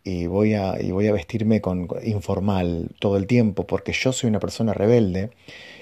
y 0.04 0.26
voy 0.26 0.54
a, 0.54 0.80
y 0.80 0.90
voy 0.90 1.06
a 1.08 1.12
vestirme 1.12 1.60
con, 1.60 1.88
informal 2.04 2.90
todo 2.98 3.16
el 3.16 3.26
tiempo 3.26 3.66
porque 3.66 3.92
yo 3.92 4.12
soy 4.12 4.30
una 4.30 4.40
persona 4.40 4.72
rebelde 4.72 5.30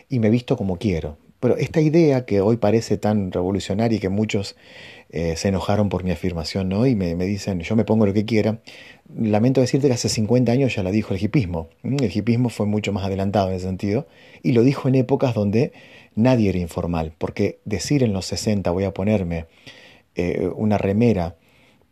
y 0.08 0.18
me 0.18 0.30
visto 0.30 0.56
como 0.56 0.78
quiero. 0.78 1.16
Pero 1.46 1.58
esta 1.58 1.80
idea 1.80 2.26
que 2.26 2.40
hoy 2.40 2.56
parece 2.56 2.98
tan 2.98 3.30
revolucionaria 3.30 3.98
y 3.98 4.00
que 4.00 4.08
muchos 4.08 4.56
eh, 5.10 5.36
se 5.36 5.46
enojaron 5.46 5.88
por 5.88 6.02
mi 6.02 6.10
afirmación 6.10 6.68
¿no? 6.68 6.88
y 6.88 6.96
me, 6.96 7.14
me, 7.14 7.24
dicen 7.24 7.60
yo 7.60 7.76
me 7.76 7.84
pongo 7.84 8.04
lo 8.04 8.12
que 8.12 8.24
quiera, 8.24 8.58
lamento 9.16 9.60
decirte 9.60 9.86
que 9.86 9.94
hace 9.94 10.08
50 10.08 10.50
años 10.50 10.74
ya 10.74 10.82
la 10.82 10.90
dijo 10.90 11.14
el 11.14 11.22
hipismo. 11.22 11.68
El 11.84 12.10
hipismo 12.12 12.48
fue 12.48 12.66
mucho 12.66 12.92
más 12.92 13.04
adelantado 13.04 13.46
en 13.50 13.54
ese 13.54 13.66
sentido 13.66 14.08
y 14.42 14.54
lo 14.54 14.64
dijo 14.64 14.88
en 14.88 14.96
épocas 14.96 15.34
donde 15.34 15.72
nadie 16.16 16.48
era 16.48 16.58
informal, 16.58 17.12
porque 17.16 17.60
decir 17.64 18.02
en 18.02 18.12
los 18.12 18.26
60 18.26 18.68
voy 18.72 18.82
a 18.82 18.92
ponerme 18.92 19.46
eh, 20.16 20.50
una 20.56 20.78
remera 20.78 21.36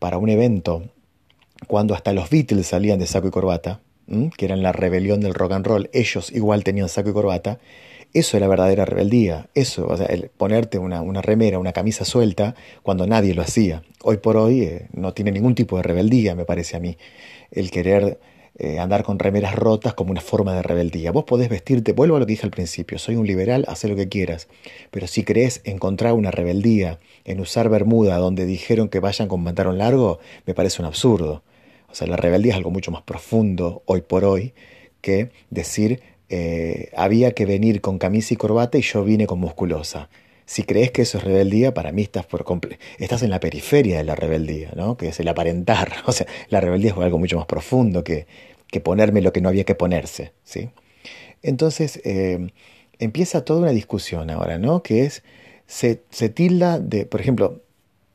para 0.00 0.18
un 0.18 0.30
evento 0.30 0.82
cuando 1.68 1.94
hasta 1.94 2.12
los 2.12 2.28
Beatles 2.28 2.66
salían 2.66 2.99
de 2.99 3.06
saco 3.06 3.28
y 3.28 3.30
corbata, 3.30 3.78
que 4.37 4.46
eran 4.46 4.64
la 4.64 4.73
rebelión 4.73 5.20
del 5.20 5.32
rock 5.32 5.52
and 5.52 5.64
roll, 5.64 5.90
ellos 5.92 6.32
igual 6.32 6.64
tenían 6.64 6.88
saco 6.88 7.11
y 7.11 7.12
corbata, 7.12 7.61
eso 8.14 8.37
era 8.37 8.49
verdadera 8.49 8.85
rebeldía, 8.85 9.49
eso, 9.54 9.87
o 9.87 9.97
sea, 9.97 10.06
el 10.06 10.30
ponerte 10.30 10.78
una, 10.78 11.02
una, 11.02 11.21
remera, 11.21 11.59
una 11.59 11.73
camisa 11.73 12.04
suelta, 12.04 12.54
cuando 12.83 13.06
nadie 13.06 13.35
lo 13.35 13.42
hacía. 13.42 13.83
Hoy 14.02 14.18
por 14.18 14.37
hoy 14.37 14.62
eh, 14.62 14.87
no 14.92 15.12
tiene 15.12 15.33
ningún 15.33 15.54
tipo 15.54 15.76
de 15.76 15.83
rebeldía, 15.83 16.35
me 16.35 16.44
parece 16.44 16.76
a 16.76 16.80
mí, 16.80 16.97
el 17.50 17.71
querer 17.71 18.18
eh, 18.56 18.78
andar 18.78 19.02
con 19.02 19.18
remeras 19.18 19.56
rotas 19.56 19.94
como 19.94 20.12
una 20.12 20.21
forma 20.21 20.54
de 20.54 20.62
rebeldía. 20.62 21.11
Vos 21.11 21.25
podés 21.25 21.49
vestirte, 21.49 21.92
vuelvo 21.92 22.14
a 22.14 22.21
lo 22.21 22.26
que 22.26 22.35
dije 22.35 22.47
al 22.47 22.52
principio, 22.52 23.00
soy 23.00 23.16
un 23.16 23.26
liberal, 23.26 23.64
haz 23.66 23.83
lo 23.83 23.97
que 23.97 24.09
quieras, 24.09 24.47
pero 24.92 25.09
si 25.09 25.25
crees 25.25 25.61
encontrar 25.64 26.12
una 26.12 26.30
rebeldía 26.30 27.00
en 27.25 27.40
usar 27.40 27.68
bermuda 27.68 28.16
donde 28.18 28.47
dijeron 28.47 28.88
que 28.88 29.00
vayan 29.00 29.26
con 29.26 29.42
pantalón 29.42 29.78
largo, 29.78 30.21
me 30.47 30.54
parece 30.54 30.80
un 30.80 30.87
absurdo. 30.87 31.42
O 31.90 31.97
sea, 31.97 32.06
la 32.06 32.16
rebeldía 32.16 32.52
es 32.52 32.56
algo 32.56 32.71
mucho 32.71 32.92
más 32.92 33.02
profundo 33.02 33.83
hoy 33.87 34.02
por 34.02 34.25
hoy 34.25 34.54
que 35.00 35.30
decir 35.50 36.00
eh, 36.36 36.90
había 36.96 37.30
que 37.30 37.46
venir 37.46 37.80
con 37.80 37.98
camisa 37.98 38.34
y 38.34 38.36
corbata 38.36 38.76
y 38.76 38.82
yo 38.82 39.04
vine 39.04 39.28
con 39.28 39.38
musculosa. 39.38 40.08
Si 40.46 40.64
crees 40.64 40.90
que 40.90 41.02
eso 41.02 41.18
es 41.18 41.22
rebeldía, 41.22 41.74
para 41.74 41.92
mí 41.92 42.02
estás, 42.02 42.26
por 42.26 42.44
estás 42.98 43.22
en 43.22 43.30
la 43.30 43.38
periferia 43.38 43.98
de 43.98 44.04
la 44.04 44.16
rebeldía, 44.16 44.72
¿no? 44.74 44.96
que 44.96 45.06
es 45.10 45.20
el 45.20 45.28
aparentar. 45.28 45.92
O 46.06 46.10
sea, 46.10 46.26
la 46.48 46.60
rebeldía 46.60 46.90
es 46.90 46.96
algo 46.98 47.20
mucho 47.20 47.36
más 47.36 47.46
profundo 47.46 48.02
que, 48.02 48.26
que 48.66 48.80
ponerme 48.80 49.22
lo 49.22 49.32
que 49.32 49.40
no 49.40 49.48
había 49.48 49.62
que 49.62 49.76
ponerse. 49.76 50.32
¿sí? 50.42 50.70
Entonces, 51.44 52.00
eh, 52.04 52.48
empieza 52.98 53.44
toda 53.44 53.60
una 53.60 53.70
discusión 53.70 54.28
ahora, 54.28 54.58
¿no? 54.58 54.82
que 54.82 55.04
es, 55.04 55.22
se, 55.68 56.02
de, 56.10 57.06
por 57.06 57.20
ejemplo, 57.20 57.62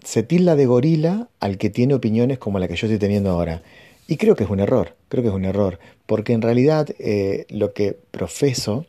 se 0.04 0.24
tilda 0.24 0.58
de 0.58 0.66
gorila 0.66 1.30
al 1.40 1.58
que 1.58 1.70
tiene 1.70 1.94
opiniones 1.94 2.38
como 2.38 2.60
la 2.60 2.68
que 2.68 2.76
yo 2.76 2.88
estoy 2.88 3.00
teniendo 3.00 3.30
ahora. 3.30 3.64
Y 4.10 4.18
creo 4.18 4.36
que 4.36 4.44
es 4.44 4.50
un 4.50 4.60
error, 4.60 4.96
creo 5.08 5.22
que 5.22 5.30
es 5.30 5.36
un 5.36 5.46
error, 5.46 5.78
porque 6.08 6.34
en 6.34 6.42
realidad 6.42 6.90
eh, 6.98 7.46
lo 7.50 7.74
que 7.74 7.96
profeso 8.10 8.88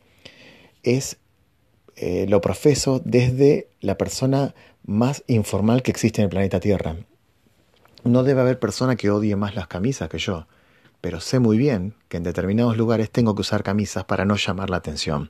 es, 0.81 1.17
eh, 1.95 2.25
lo 2.27 2.41
profeso 2.41 2.99
desde 3.05 3.67
la 3.81 3.99
persona 3.99 4.55
más 4.83 5.23
informal 5.27 5.83
que 5.83 5.91
existe 5.91 6.21
en 6.21 6.23
el 6.23 6.31
planeta 6.31 6.59
Tierra. 6.59 6.95
No 8.03 8.23
debe 8.23 8.41
haber 8.41 8.57
persona 8.57 8.95
que 8.95 9.11
odie 9.11 9.35
más 9.35 9.53
las 9.53 9.67
camisas 9.67 10.09
que 10.09 10.17
yo, 10.17 10.47
pero 11.01 11.19
sé 11.19 11.37
muy 11.37 11.59
bien 11.59 11.93
que 12.09 12.17
en 12.17 12.23
determinados 12.23 12.75
lugares 12.75 13.11
tengo 13.11 13.35
que 13.35 13.41
usar 13.41 13.61
camisas 13.61 14.05
para 14.05 14.25
no 14.25 14.37
llamar 14.37 14.71
la 14.71 14.77
atención. 14.77 15.29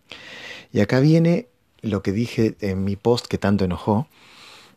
Y 0.72 0.80
acá 0.80 1.02
viene 1.02 1.50
lo 1.82 2.02
que 2.02 2.14
dije 2.14 2.56
en 2.62 2.86
mi 2.86 2.96
post 2.96 3.26
que 3.28 3.38
tanto 3.38 3.66
enojó, 3.66 4.08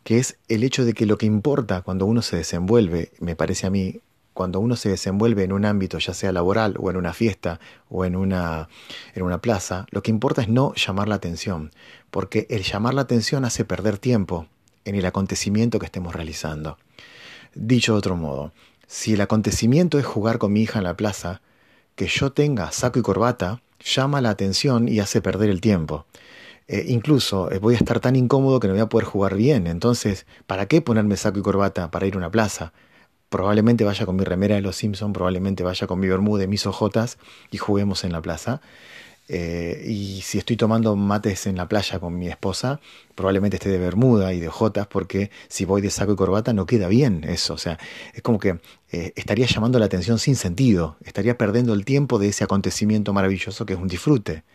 que 0.03 0.17
es 0.17 0.37
el 0.49 0.65
hecho 0.65 0.83
de 0.83 0.93
que 0.93 1.05
lo 1.05 1.17
que 1.17 1.25
importa 1.25 1.83
cuando 1.83 2.05
uno 2.05 2.21
se 2.21 2.35
desenvuelve, 2.35 3.13
me 3.21 3.37
parece 3.37 3.65
a 3.65 3.69
mí, 3.69 4.01
cuando 4.35 4.59
uno 4.59 4.75
se 4.75 4.89
desenvuelve 4.89 5.45
en 5.45 5.53
un 5.53 5.63
ámbito, 5.63 5.97
ya 5.97 6.13
sea 6.13 6.33
laboral 6.33 6.75
o 6.77 6.91
en 6.91 6.97
una 6.97 7.13
fiesta 7.13 7.61
o 7.89 8.03
en 8.03 8.17
una, 8.17 8.67
en 9.13 9.23
una 9.23 9.39
plaza, 9.39 9.87
lo 9.91 10.03
que 10.03 10.11
importa 10.11 10.41
es 10.41 10.49
no 10.49 10.73
llamar 10.75 11.07
la 11.07 11.15
atención, 11.15 11.71
porque 12.11 12.45
el 12.49 12.63
llamar 12.63 12.93
la 12.93 13.03
atención 13.03 13.45
hace 13.45 13.63
perder 13.63 13.97
tiempo 13.97 14.47
en 14.83 14.95
el 14.95 15.05
acontecimiento 15.05 15.79
que 15.79 15.85
estemos 15.85 16.13
realizando. 16.13 16.77
Dicho 17.53 17.93
de 17.93 17.99
otro 17.99 18.17
modo, 18.17 18.51
si 18.87 19.13
el 19.13 19.21
acontecimiento 19.21 19.97
es 19.97 20.05
jugar 20.05 20.37
con 20.37 20.51
mi 20.51 20.63
hija 20.63 20.79
en 20.79 20.83
la 20.83 20.97
plaza, 20.97 21.41
que 21.95 22.07
yo 22.07 22.33
tenga 22.33 22.73
saco 22.73 22.99
y 22.99 23.03
corbata 23.03 23.61
llama 23.79 24.19
la 24.19 24.31
atención 24.31 24.89
y 24.89 24.99
hace 24.99 25.21
perder 25.21 25.49
el 25.49 25.61
tiempo. 25.61 26.05
Eh, 26.67 26.83
incluso 26.89 27.49
eh, 27.51 27.59
voy 27.59 27.75
a 27.75 27.77
estar 27.77 28.01
tan 28.01 28.17
incómodo 28.17 28.59
que 28.59 28.67
no 28.67 28.73
voy 28.73 28.81
a 28.81 28.89
poder 28.89 29.05
jugar 29.05 29.35
bien. 29.35 29.65
Entonces, 29.65 30.25
¿para 30.45 30.65
qué 30.65 30.81
ponerme 30.81 31.15
saco 31.15 31.39
y 31.39 31.41
corbata 31.41 31.89
para 31.89 32.05
ir 32.05 32.15
a 32.15 32.17
una 32.17 32.31
plaza? 32.31 32.73
Probablemente 33.35 33.83
vaya 33.83 34.05
con 34.05 34.15
mi 34.15 34.23
remera 34.23 34.55
de 34.55 34.61
los 34.61 34.77
Simpson, 34.77 35.11
probablemente 35.11 35.61
vaya 35.61 35.87
con 35.87 35.99
mi 35.99 36.07
bermuda 36.07 36.45
y 36.45 36.47
mis 36.47 36.65
ojotas 36.65 37.17
y 37.51 37.57
juguemos 37.57 38.05
en 38.05 38.13
la 38.13 38.21
plaza. 38.21 38.61
Eh, 39.27 39.83
y 39.85 40.21
si 40.21 40.37
estoy 40.37 40.55
tomando 40.55 40.95
mates 40.95 41.45
en 41.45 41.57
la 41.57 41.67
playa 41.67 41.99
con 41.99 42.17
mi 42.17 42.29
esposa, 42.29 42.79
probablemente 43.13 43.57
esté 43.57 43.67
de 43.67 43.77
bermuda 43.77 44.31
y 44.31 44.39
de 44.39 44.47
ojotas, 44.47 44.87
porque 44.87 45.31
si 45.49 45.65
voy 45.65 45.81
de 45.81 45.89
saco 45.89 46.13
y 46.13 46.15
corbata 46.15 46.53
no 46.53 46.65
queda 46.65 46.87
bien 46.87 47.25
eso. 47.25 47.55
O 47.55 47.57
sea, 47.57 47.77
es 48.13 48.21
como 48.21 48.39
que 48.39 48.61
estaría 48.89 49.47
llamando 49.47 49.79
la 49.79 49.87
atención 49.87 50.17
sin 50.17 50.37
sentido, 50.37 50.95
estaría 51.03 51.37
perdiendo 51.37 51.73
el 51.73 51.83
tiempo 51.83 52.19
de 52.19 52.29
ese 52.29 52.45
acontecimiento 52.45 53.11
maravilloso 53.11 53.65
que 53.65 53.73
es 53.73 53.79
un 53.79 53.89
disfrute. 53.89 54.45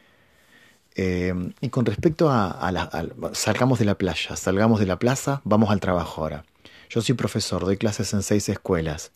Eh, 0.95 1.35
y 1.61 1.69
con 1.69 1.85
respecto 1.85 2.31
a, 2.31 2.73
la, 2.73 2.89
salgamos 3.35 3.79
de 3.79 3.85
la 3.85 3.99
playa, 3.99 4.37
salgamos 4.37 4.81
de 4.81 4.87
la 4.87 4.99
plaza, 4.99 5.43
vamos 5.45 5.69
al 5.69 5.81
trabajo 5.81 6.23
ahora. 6.23 6.47
Yo 6.91 7.01
soy 7.01 7.15
profesor, 7.15 7.65
doy 7.65 7.77
clases 7.77 8.13
en 8.15 8.25
seis 8.25 8.49
escuelas. 8.49 9.13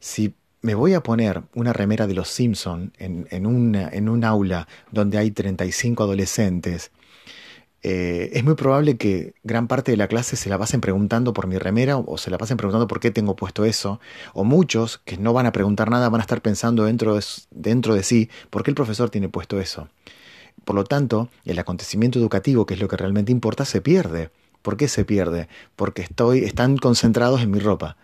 Si 0.00 0.34
me 0.62 0.74
voy 0.74 0.94
a 0.94 1.02
poner 1.02 1.42
una 1.54 1.74
remera 1.74 2.06
de 2.06 2.14
los 2.14 2.28
Simpson 2.28 2.94
en, 2.96 3.46
una, 3.46 3.90
un 3.94 4.24
aula 4.24 4.66
donde 4.90 5.18
hay 5.18 5.30
35 5.30 6.02
adolescentes, 6.02 6.90
eh, 7.82 8.30
es 8.32 8.42
muy 8.44 8.54
probable 8.54 8.96
que 8.96 9.34
gran 9.44 9.68
parte 9.68 9.90
de 9.90 9.98
la 9.98 10.08
clase 10.08 10.36
se 10.36 10.48
la 10.48 10.58
pasen 10.58 10.80
preguntando 10.80 11.34
por 11.34 11.46
mi 11.46 11.58
remera 11.58 11.98
o 11.98 12.16
se 12.16 12.30
la 12.30 12.38
pasen 12.38 12.56
preguntando 12.56 12.88
por 12.88 12.98
qué 12.98 13.10
tengo 13.10 13.36
puesto 13.36 13.66
eso, 13.66 14.00
o 14.32 14.44
muchos 14.44 14.96
que 15.04 15.18
no 15.18 15.34
van 15.34 15.44
a 15.44 15.52
preguntar 15.52 15.90
nada 15.90 16.08
van 16.08 16.22
a 16.22 16.24
estar 16.24 16.40
pensando 16.40 16.84
dentro 16.84 17.14
de, 17.14 17.22
dentro 17.50 17.94
de 17.94 18.02
sí 18.02 18.30
por 18.48 18.62
qué 18.62 18.70
el 18.70 18.74
profesor 18.74 19.10
tiene 19.10 19.28
puesto 19.28 19.60
eso. 19.60 19.90
Por 20.64 20.74
lo 20.74 20.84
tanto, 20.84 21.28
el 21.44 21.58
acontecimiento 21.58 22.18
educativo, 22.18 22.64
que 22.64 22.72
es 22.72 22.80
lo 22.80 22.88
que 22.88 22.96
realmente 22.96 23.32
importa, 23.32 23.66
se 23.66 23.82
pierde. 23.82 24.30
¿Por 24.66 24.76
qué 24.76 24.88
se 24.88 25.04
pierde? 25.04 25.46
Porque 25.76 26.02
estoy, 26.02 26.42
están 26.42 26.76
concentrados 26.76 27.40
en 27.40 27.52
mi 27.52 27.60
ropa. 27.60 27.96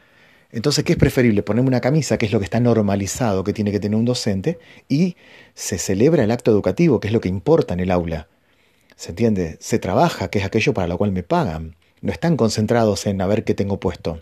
Entonces, 0.52 0.84
¿qué 0.84 0.92
es 0.92 0.96
preferible? 0.96 1.42
Ponerme 1.42 1.66
una 1.66 1.80
camisa, 1.80 2.18
que 2.18 2.26
es 2.26 2.32
lo 2.32 2.38
que 2.38 2.44
está 2.44 2.60
normalizado 2.60 3.42
que 3.42 3.52
tiene 3.52 3.72
que 3.72 3.80
tener 3.80 3.98
un 3.98 4.04
docente, 4.04 4.60
y 4.88 5.16
se 5.54 5.76
celebra 5.76 6.22
el 6.22 6.30
acto 6.30 6.52
educativo, 6.52 7.00
que 7.00 7.08
es 7.08 7.12
lo 7.12 7.20
que 7.20 7.28
importa 7.28 7.74
en 7.74 7.80
el 7.80 7.90
aula. 7.90 8.28
¿Se 8.94 9.10
entiende? 9.10 9.56
Se 9.58 9.80
trabaja, 9.80 10.28
que 10.28 10.38
es 10.38 10.44
aquello 10.44 10.72
para 10.72 10.86
lo 10.86 10.98
cual 10.98 11.10
me 11.10 11.24
pagan. 11.24 11.74
No 12.00 12.12
están 12.12 12.36
concentrados 12.36 13.06
en 13.06 13.20
a 13.22 13.26
ver 13.26 13.42
qué 13.42 13.54
tengo 13.54 13.80
puesto. 13.80 14.20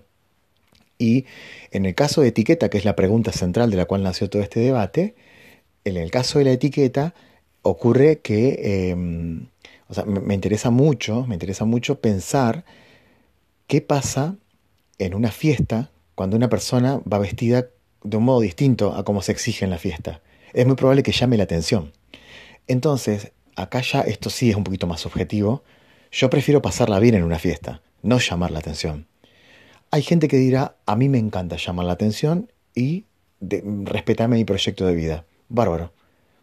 Y 0.96 1.26
en 1.72 1.84
el 1.84 1.94
caso 1.94 2.22
de 2.22 2.28
etiqueta, 2.28 2.70
que 2.70 2.78
es 2.78 2.86
la 2.86 2.96
pregunta 2.96 3.32
central 3.32 3.70
de 3.70 3.76
la 3.76 3.84
cual 3.84 4.02
nació 4.02 4.30
todo 4.30 4.40
este 4.40 4.60
debate, 4.60 5.14
en 5.84 5.98
el 5.98 6.10
caso 6.10 6.38
de 6.38 6.46
la 6.46 6.52
etiqueta, 6.52 7.12
ocurre 7.60 8.20
que, 8.20 8.92
em, 8.92 9.48
o 9.90 9.94
sea, 9.94 10.04
me, 10.04 10.34
interesa 10.34 10.70
mucho, 10.70 11.26
me 11.26 11.34
interesa 11.34 11.64
mucho 11.64 12.00
pensar 12.00 12.64
qué 13.66 13.80
pasa 13.80 14.36
en 14.98 15.14
una 15.14 15.32
fiesta 15.32 15.90
cuando 16.14 16.36
una 16.36 16.48
persona 16.48 17.00
va 17.12 17.18
vestida 17.18 17.66
de 18.04 18.16
un 18.16 18.24
modo 18.24 18.40
distinto 18.40 18.94
a 18.94 19.04
como 19.04 19.20
se 19.20 19.32
exige 19.32 19.64
en 19.64 19.70
la 19.72 19.78
fiesta. 19.78 20.22
Es 20.52 20.64
muy 20.64 20.76
probable 20.76 21.02
que 21.02 21.10
llame 21.10 21.36
la 21.36 21.42
atención. 21.42 21.92
Entonces, 22.68 23.32
acá 23.56 23.80
ya 23.80 24.02
esto 24.02 24.30
sí 24.30 24.50
es 24.50 24.56
un 24.56 24.62
poquito 24.62 24.86
más 24.86 25.00
subjetivo. 25.00 25.64
Yo 26.12 26.30
prefiero 26.30 26.62
pasarla 26.62 27.00
bien 27.00 27.16
en 27.16 27.24
una 27.24 27.40
fiesta, 27.40 27.82
no 28.02 28.18
llamar 28.18 28.52
la 28.52 28.60
atención. 28.60 29.08
Hay 29.90 30.02
gente 30.02 30.28
que 30.28 30.36
dirá, 30.36 30.76
a 30.86 30.94
mí 30.94 31.08
me 31.08 31.18
encanta 31.18 31.56
llamar 31.56 31.86
la 31.86 31.94
atención 31.94 32.52
y 32.76 33.06
respetame 33.40 34.36
mi 34.36 34.44
proyecto 34.44 34.86
de 34.86 34.94
vida. 34.94 35.24
Bárbaro. 35.48 35.92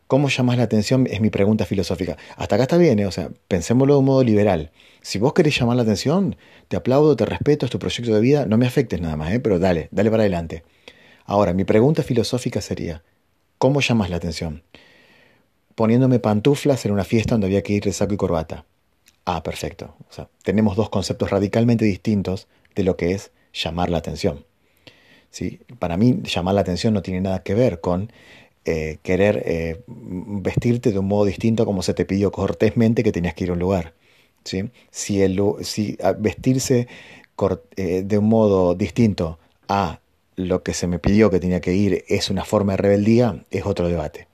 ¿Cómo 0.08 0.30
llamas 0.30 0.58
la 0.58 0.64
atención? 0.64 1.06
Es 1.12 1.20
mi 1.20 1.30
pregunta 1.30 1.66
filosófica. 1.66 2.16
Hasta 2.38 2.56
acá 2.56 2.64
está 2.64 2.78
bien, 2.78 2.98
¿eh? 3.00 3.06
o 3.06 3.12
sea, 3.12 3.30
pensémoslo 3.50 3.96
de 3.96 4.00
un 4.00 4.06
modo 4.06 4.24
liberal. 4.24 4.72
Si 5.02 5.20
vos 5.20 5.34
querés 5.34 5.60
llamar 5.60 5.76
la 5.76 5.84
atención, 5.84 6.38
te 6.70 6.78
aplaudo, 6.78 7.18
te 7.18 7.26
respeto, 7.26 7.66
es 7.66 7.72
tu 7.72 7.78
proyecto 7.78 8.14
de 8.14 8.22
vida, 8.22 8.46
no 8.46 8.58
me 8.58 8.66
afectes 8.66 9.02
nada 9.02 9.18
más, 9.18 9.34
¿eh? 9.34 9.42
pero 9.42 9.60
dale, 9.60 9.90
dale 9.92 10.10
para 10.10 10.24
adelante. 10.24 10.64
Ahora, 11.26 11.52
mi 11.52 11.66
pregunta 11.66 12.04
filosófica 12.04 12.62
sería, 12.62 13.04
¿cómo 13.58 13.82
llamas 13.82 14.10
la 14.10 14.16
atención? 14.16 14.64
Poniéndome 15.76 16.20
pantuflas 16.20 16.86
en 16.86 16.94
una 16.94 17.04
fiesta 17.04 17.36
donde 17.36 17.48
había 17.48 17.62
que 17.62 17.74
ir 17.74 17.84
de 17.84 17.92
saco 17.92 18.14
y 18.14 18.18
corbata. 18.18 18.66
Ah, 19.26 19.44
perfecto. 19.44 19.94
O 20.10 20.14
sea, 20.14 20.30
tenemos 20.42 20.78
dos 20.78 20.90
conceptos 20.90 21.30
radicalmente 21.30 21.84
distintos 21.84 22.48
de 22.76 22.84
lo 22.86 22.96
que 22.96 23.12
es 23.12 23.32
llamar 23.54 23.90
la 23.90 23.98
atención. 23.98 24.46
¿Sí? 25.32 25.60
Para 25.80 25.98
mí, 25.98 26.22
llamar 26.24 26.56
la 26.56 26.62
atención 26.62 26.94
no 26.94 27.02
tiene 27.02 27.20
nada 27.20 27.44
que 27.44 27.54
ver 27.54 27.82
con 27.82 28.10
eh, 28.70 28.98
querer 29.02 29.44
eh, 29.46 29.82
vestirte 29.88 30.92
de 30.92 31.00
un 31.00 31.08
modo 31.08 31.24
distinto 31.24 31.66
como 31.66 31.82
se 31.82 31.94
te 31.94 32.04
pidió 32.04 32.34
cortésmente 32.34 33.02
que 33.02 33.14
tenías 33.14 33.34
que 33.34 33.46
ir 33.46 33.50
a 33.52 33.54
un 33.54 33.60
lugar. 33.60 33.94
¿sí? 34.44 34.70
Si, 34.92 35.22
el, 35.22 35.42
si 35.62 35.98
vestirse 36.20 36.90
eh, 37.78 38.04
de 38.04 38.18
un 38.18 38.26
modo 38.28 38.76
distinto 38.76 39.40
a 39.70 40.02
lo 40.36 40.64
que 40.64 40.74
se 40.74 40.88
me 40.88 41.00
pidió 41.00 41.30
que 41.30 41.40
tenía 41.40 41.62
que 41.62 41.76
ir 41.76 42.04
es 42.10 42.30
una 42.30 42.44
forma 42.44 42.74
de 42.74 42.78
rebeldía, 42.78 43.46
es 43.52 43.66
otro 43.66 43.88
debate. 43.88 44.28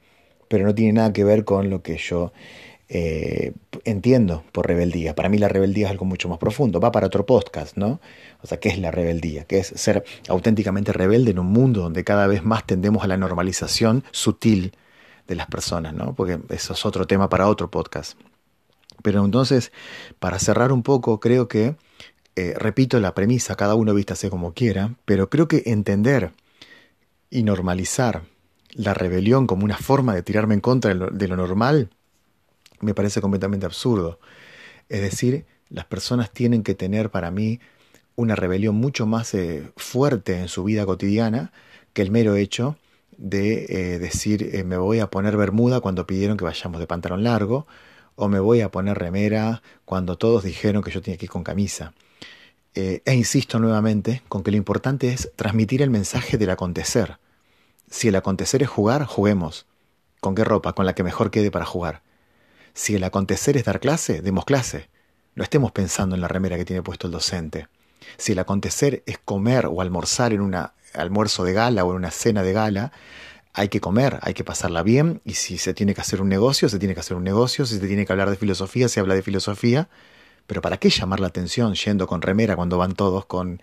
Pero 0.47 0.65
no 0.65 0.73
tiene 0.73 0.93
nada 0.93 1.13
que 1.13 1.23
ver 1.23 1.45
con 1.45 1.69
lo 1.69 1.83
que 1.83 1.97
yo 1.97 2.31
eh, 2.89 3.53
entiendo 3.85 4.43
por 4.51 4.67
rebeldía. 4.67 5.15
Para 5.15 5.29
mí 5.29 5.37
la 5.37 5.47
rebeldía 5.47 5.85
es 5.85 5.91
algo 5.91 6.05
mucho 6.05 6.29
más 6.29 6.37
profundo. 6.37 6.79
Va 6.79 6.91
para 6.91 7.07
otro 7.07 7.25
podcast, 7.25 7.77
¿no? 7.77 7.99
O 8.43 8.47
sea, 8.47 8.59
¿qué 8.59 8.69
es 8.69 8.77
la 8.77 8.91
rebeldía? 8.91 9.45
¿Qué 9.45 9.59
es 9.59 9.67
ser 9.67 10.03
auténticamente 10.27 10.91
rebelde 10.91 11.31
en 11.31 11.39
un 11.39 11.47
mundo 11.47 11.81
donde 11.81 12.03
cada 12.03 12.27
vez 12.27 12.43
más 12.43 12.65
tendemos 12.65 13.03
a 13.03 13.07
la 13.07 13.17
normalización 13.17 14.03
sutil 14.12 14.75
de 15.27 15.35
las 15.35 15.47
personas, 15.47 15.93
¿no? 15.93 16.13
Porque 16.13 16.39
eso 16.50 16.73
es 16.73 16.85
otro 16.85 17.07
tema 17.07 17.29
para 17.29 17.47
otro 17.47 17.71
podcast. 17.71 18.19
Pero 19.01 19.23
entonces, 19.23 19.71
para 20.19 20.39
cerrar 20.39 20.71
un 20.71 20.83
poco, 20.83 21.19
creo 21.19 21.47
que, 21.47 21.75
eh, 22.35 22.53
repito 22.57 23.00
la 23.00 23.15
premisa, 23.15 23.55
cada 23.55 23.75
uno 23.75 23.93
vístase 23.93 24.29
como 24.29 24.53
quiera, 24.53 24.95
pero 25.05 25.29
creo 25.29 25.47
que 25.47 25.63
entender 25.65 26.33
y 27.29 27.43
normalizar 27.43 28.23
la 28.71 28.93
rebelión 28.93 29.47
como 29.47 29.63
una 29.63 29.77
forma 29.77 30.13
de 30.13 30.23
tirarme 30.23 30.55
en 30.55 30.62
contra 30.62 30.93
de 30.93 31.27
lo 31.27 31.35
normal 31.35 31.89
me 32.81 32.93
parece 32.93 33.21
completamente 33.21 33.65
absurdo. 33.65 34.19
Es 34.89 35.01
decir, 35.01 35.45
las 35.69 35.85
personas 35.85 36.31
tienen 36.31 36.63
que 36.63 36.75
tener 36.75 37.09
para 37.09 37.31
mí 37.31 37.59
una 38.15 38.36
rebelión 38.36 38.75
mucho 38.75 39.05
más 39.05 39.34
eh, 39.34 39.72
fuerte 39.75 40.39
en 40.39 40.48
su 40.48 40.63
vida 40.63 40.86
cotidiana 40.86 41.51
que 41.93 42.01
el 42.01 42.12
mero 42.12 42.36
hecho 42.36 42.77
de 43.17 43.65
eh, 43.70 44.00
decir 44.00 44.55
eh, 44.55 44.63
me 44.63 44.77
voy 44.77 45.00
a 45.00 45.10
poner 45.10 45.38
bermuda 45.38 45.79
cuando 45.79 46.08
pidieron 46.08 46.38
que 46.38 46.43
vayamos 46.43 46.79
de 46.79 46.88
pantalón 46.88 47.24
largo 47.24 47.67
o 48.15 48.27
me 48.27 48.39
voy 48.39 48.62
a 48.62 48.70
poner 48.70 48.98
remera 48.98 49.62
cuando 49.86 50.17
todos 50.17 50.43
dijeron 50.43 50.84
que 50.84 50.91
yo 50.91 51.01
tenía 51.01 51.17
que 51.17 51.25
ir 51.25 51.32
con 51.32 51.43
camisa. 51.43 51.93
e 52.75 53.13
insisto 53.13 53.60
nuevamente 53.60 54.24
con 54.29 54.43
que 54.43 54.51
lo 54.51 54.58
importante 54.58 55.10
es 55.13 55.32
transmitir 55.36 55.82
el 55.82 55.89
mensaje 55.89 56.38
del 56.38 56.50
acontecer. 56.50 57.17
Si 57.89 58.08
el 58.08 58.15
acontecer 58.15 58.63
es 58.63 58.70
jugar, 58.70 59.05
juguemos. 59.05 59.67
¿Con 60.20 60.36
qué 60.36 60.43
ropa? 60.43 60.74
Con 60.74 60.86
la 60.86 60.96
que 60.96 61.03
mejor 61.03 61.32
quede 61.32 61.51
para 61.51 61.65
jugar. 61.65 62.01
Si 62.74 62.96
el 62.96 63.03
acontecer 63.03 63.58
es 63.58 63.65
dar 63.65 63.79
clase, 63.79 64.22
demos 64.22 64.46
clase. 64.46 64.89
No 65.36 65.43
estemos 65.43 65.72
pensando 65.72 66.15
en 66.15 66.22
la 66.22 66.27
remera 66.27 66.58
que 66.58 66.65
tiene 66.65 66.82
puesto 66.82 67.08
el 67.08 67.13
docente. 67.13 67.67
Si 68.17 68.31
el 68.33 68.39
acontecer 68.39 69.03
es 69.05 69.17
comer 69.17 69.67
o 69.67 69.81
almorzar 69.81 70.33
en 70.33 70.41
un 70.41 70.55
almuerzo 70.93 71.43
de 71.43 71.53
gala 71.53 71.86
o 71.86 71.91
en 71.91 71.98
una 71.98 72.12
cena 72.12 72.43
de 72.43 72.53
gala, 72.53 72.91
hay 73.53 73.69
que 73.69 73.79
comer, 73.79 74.19
hay 74.22 74.33
que 74.33 74.43
pasarla 74.43 74.81
bien 74.83 75.22
y 75.24 75.36
si 75.36 75.57
se 75.57 75.74
tiene 75.74 75.93
que 75.93 76.01
hacer 76.01 76.22
un 76.22 76.29
negocio, 76.29 76.69
se 76.69 76.79
tiene 76.79 76.93
que 76.95 77.01
hacer 77.01 77.15
un 77.15 77.24
negocio, 77.24 77.65
si 77.65 77.77
se 77.77 77.88
tiene 77.88 78.05
que 78.05 78.12
hablar 78.12 78.29
de 78.29 78.36
filosofía, 78.36 78.89
se 78.89 79.00
habla 79.00 79.13
de 79.13 79.22
filosofía. 79.22 79.89
Pero 80.48 80.62
¿para 80.62 80.77
qué 80.77 80.89
llamar 80.89 81.19
la 81.19 81.27
atención 81.27 81.73
yendo 81.75 82.08
con 82.08 82.21
remera 82.21 82.56
cuando 82.56 82.77
van 82.77 82.93
todos 82.93 83.25
con 83.25 83.62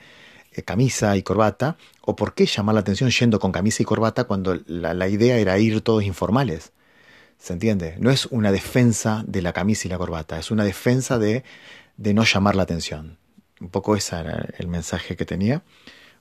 eh, 0.53 0.63
camisa 0.63 1.17
y 1.17 1.23
corbata? 1.23 1.77
¿O 2.03 2.17
por 2.17 2.35
qué 2.35 2.47
llamar 2.47 2.75
la 2.75 2.81
atención 2.81 3.11
yendo 3.11 3.41
con 3.41 3.53
camisa 3.53 3.83
y 3.83 3.87
corbata 3.87 4.25
cuando 4.25 4.59
la 4.67 5.09
idea 5.09 5.37
era 5.39 5.59
ir 5.59 5.81
todos 5.81 6.05
informales? 6.05 6.73
¿Se 7.41 7.55
entiende? 7.55 7.97
No 7.99 8.11
es 8.11 8.27
una 8.27 8.53
defensa 8.53 9.25
de 9.27 9.41
la 9.41 9.53
camisa 9.53 9.89
y 9.89 9.91
la 9.91 9.99
corbata, 9.99 10.39
es 10.39 10.51
una 10.51 10.63
defensa 10.63 11.19
de, 11.19 11.43
de 11.97 12.15
no 12.15 12.25
llamar 12.25 12.55
la 12.55 12.65
atención. 12.65 13.19
Un 13.61 13.69
poco 13.69 13.95
ese 13.95 14.17
era 14.17 14.49
el 14.59 14.69
mensaje 14.69 15.17
que 15.17 15.25
tenía. 15.27 15.63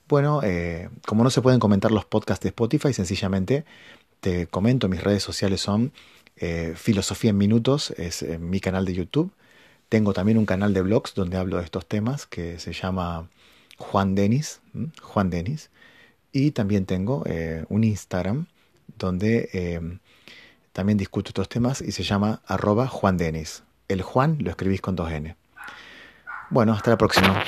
Bueno, 0.08 0.40
eh, 0.42 0.90
como 1.06 1.24
no 1.24 1.30
se 1.30 1.40
pueden 1.40 1.60
comentar 1.60 1.92
los 1.92 2.04
podcasts 2.04 2.42
de 2.42 2.48
Spotify, 2.48 2.92
sencillamente 2.92 3.64
te 4.20 4.46
comento, 4.48 4.88
mis 4.88 5.02
redes 5.02 5.22
sociales 5.22 5.60
son 5.60 5.92
eh, 6.36 6.74
Filosofía 6.76 7.30
en 7.30 7.38
Minutos, 7.38 7.92
es 7.96 8.22
eh, 8.22 8.38
mi 8.38 8.60
canal 8.60 8.84
de 8.84 8.94
YouTube. 8.94 9.32
Tengo 9.88 10.12
también 10.12 10.36
un 10.36 10.46
canal 10.46 10.74
de 10.74 10.82
blogs 10.82 11.14
donde 11.14 11.36
hablo 11.36 11.58
de 11.58 11.64
estos 11.64 11.86
temas 11.86 12.26
que 12.26 12.58
se 12.58 12.72
llama 12.72 13.28
Juan 13.78 14.14
Denis, 14.14 14.60
Juan 15.00 15.30
Denis. 15.30 15.70
Y 16.32 16.52
también 16.52 16.86
tengo 16.86 17.24
un 17.68 17.82
Instagram 17.82 18.46
donde 18.98 19.98
también 20.72 20.96
discuto 20.96 21.30
estos 21.30 21.48
temas 21.48 21.80
y 21.80 21.90
se 21.90 22.04
llama 22.04 22.40
arroba 22.46 22.86
Juan 22.86 23.16
Denis. 23.16 23.64
El 23.88 24.02
Juan 24.02 24.38
lo 24.40 24.50
escribís 24.50 24.80
con 24.80 24.94
dos 24.94 25.10
N. 25.10 25.39
Bueno, 26.50 26.72
hasta 26.72 26.90
la 26.90 26.98
próxima. 26.98 27.42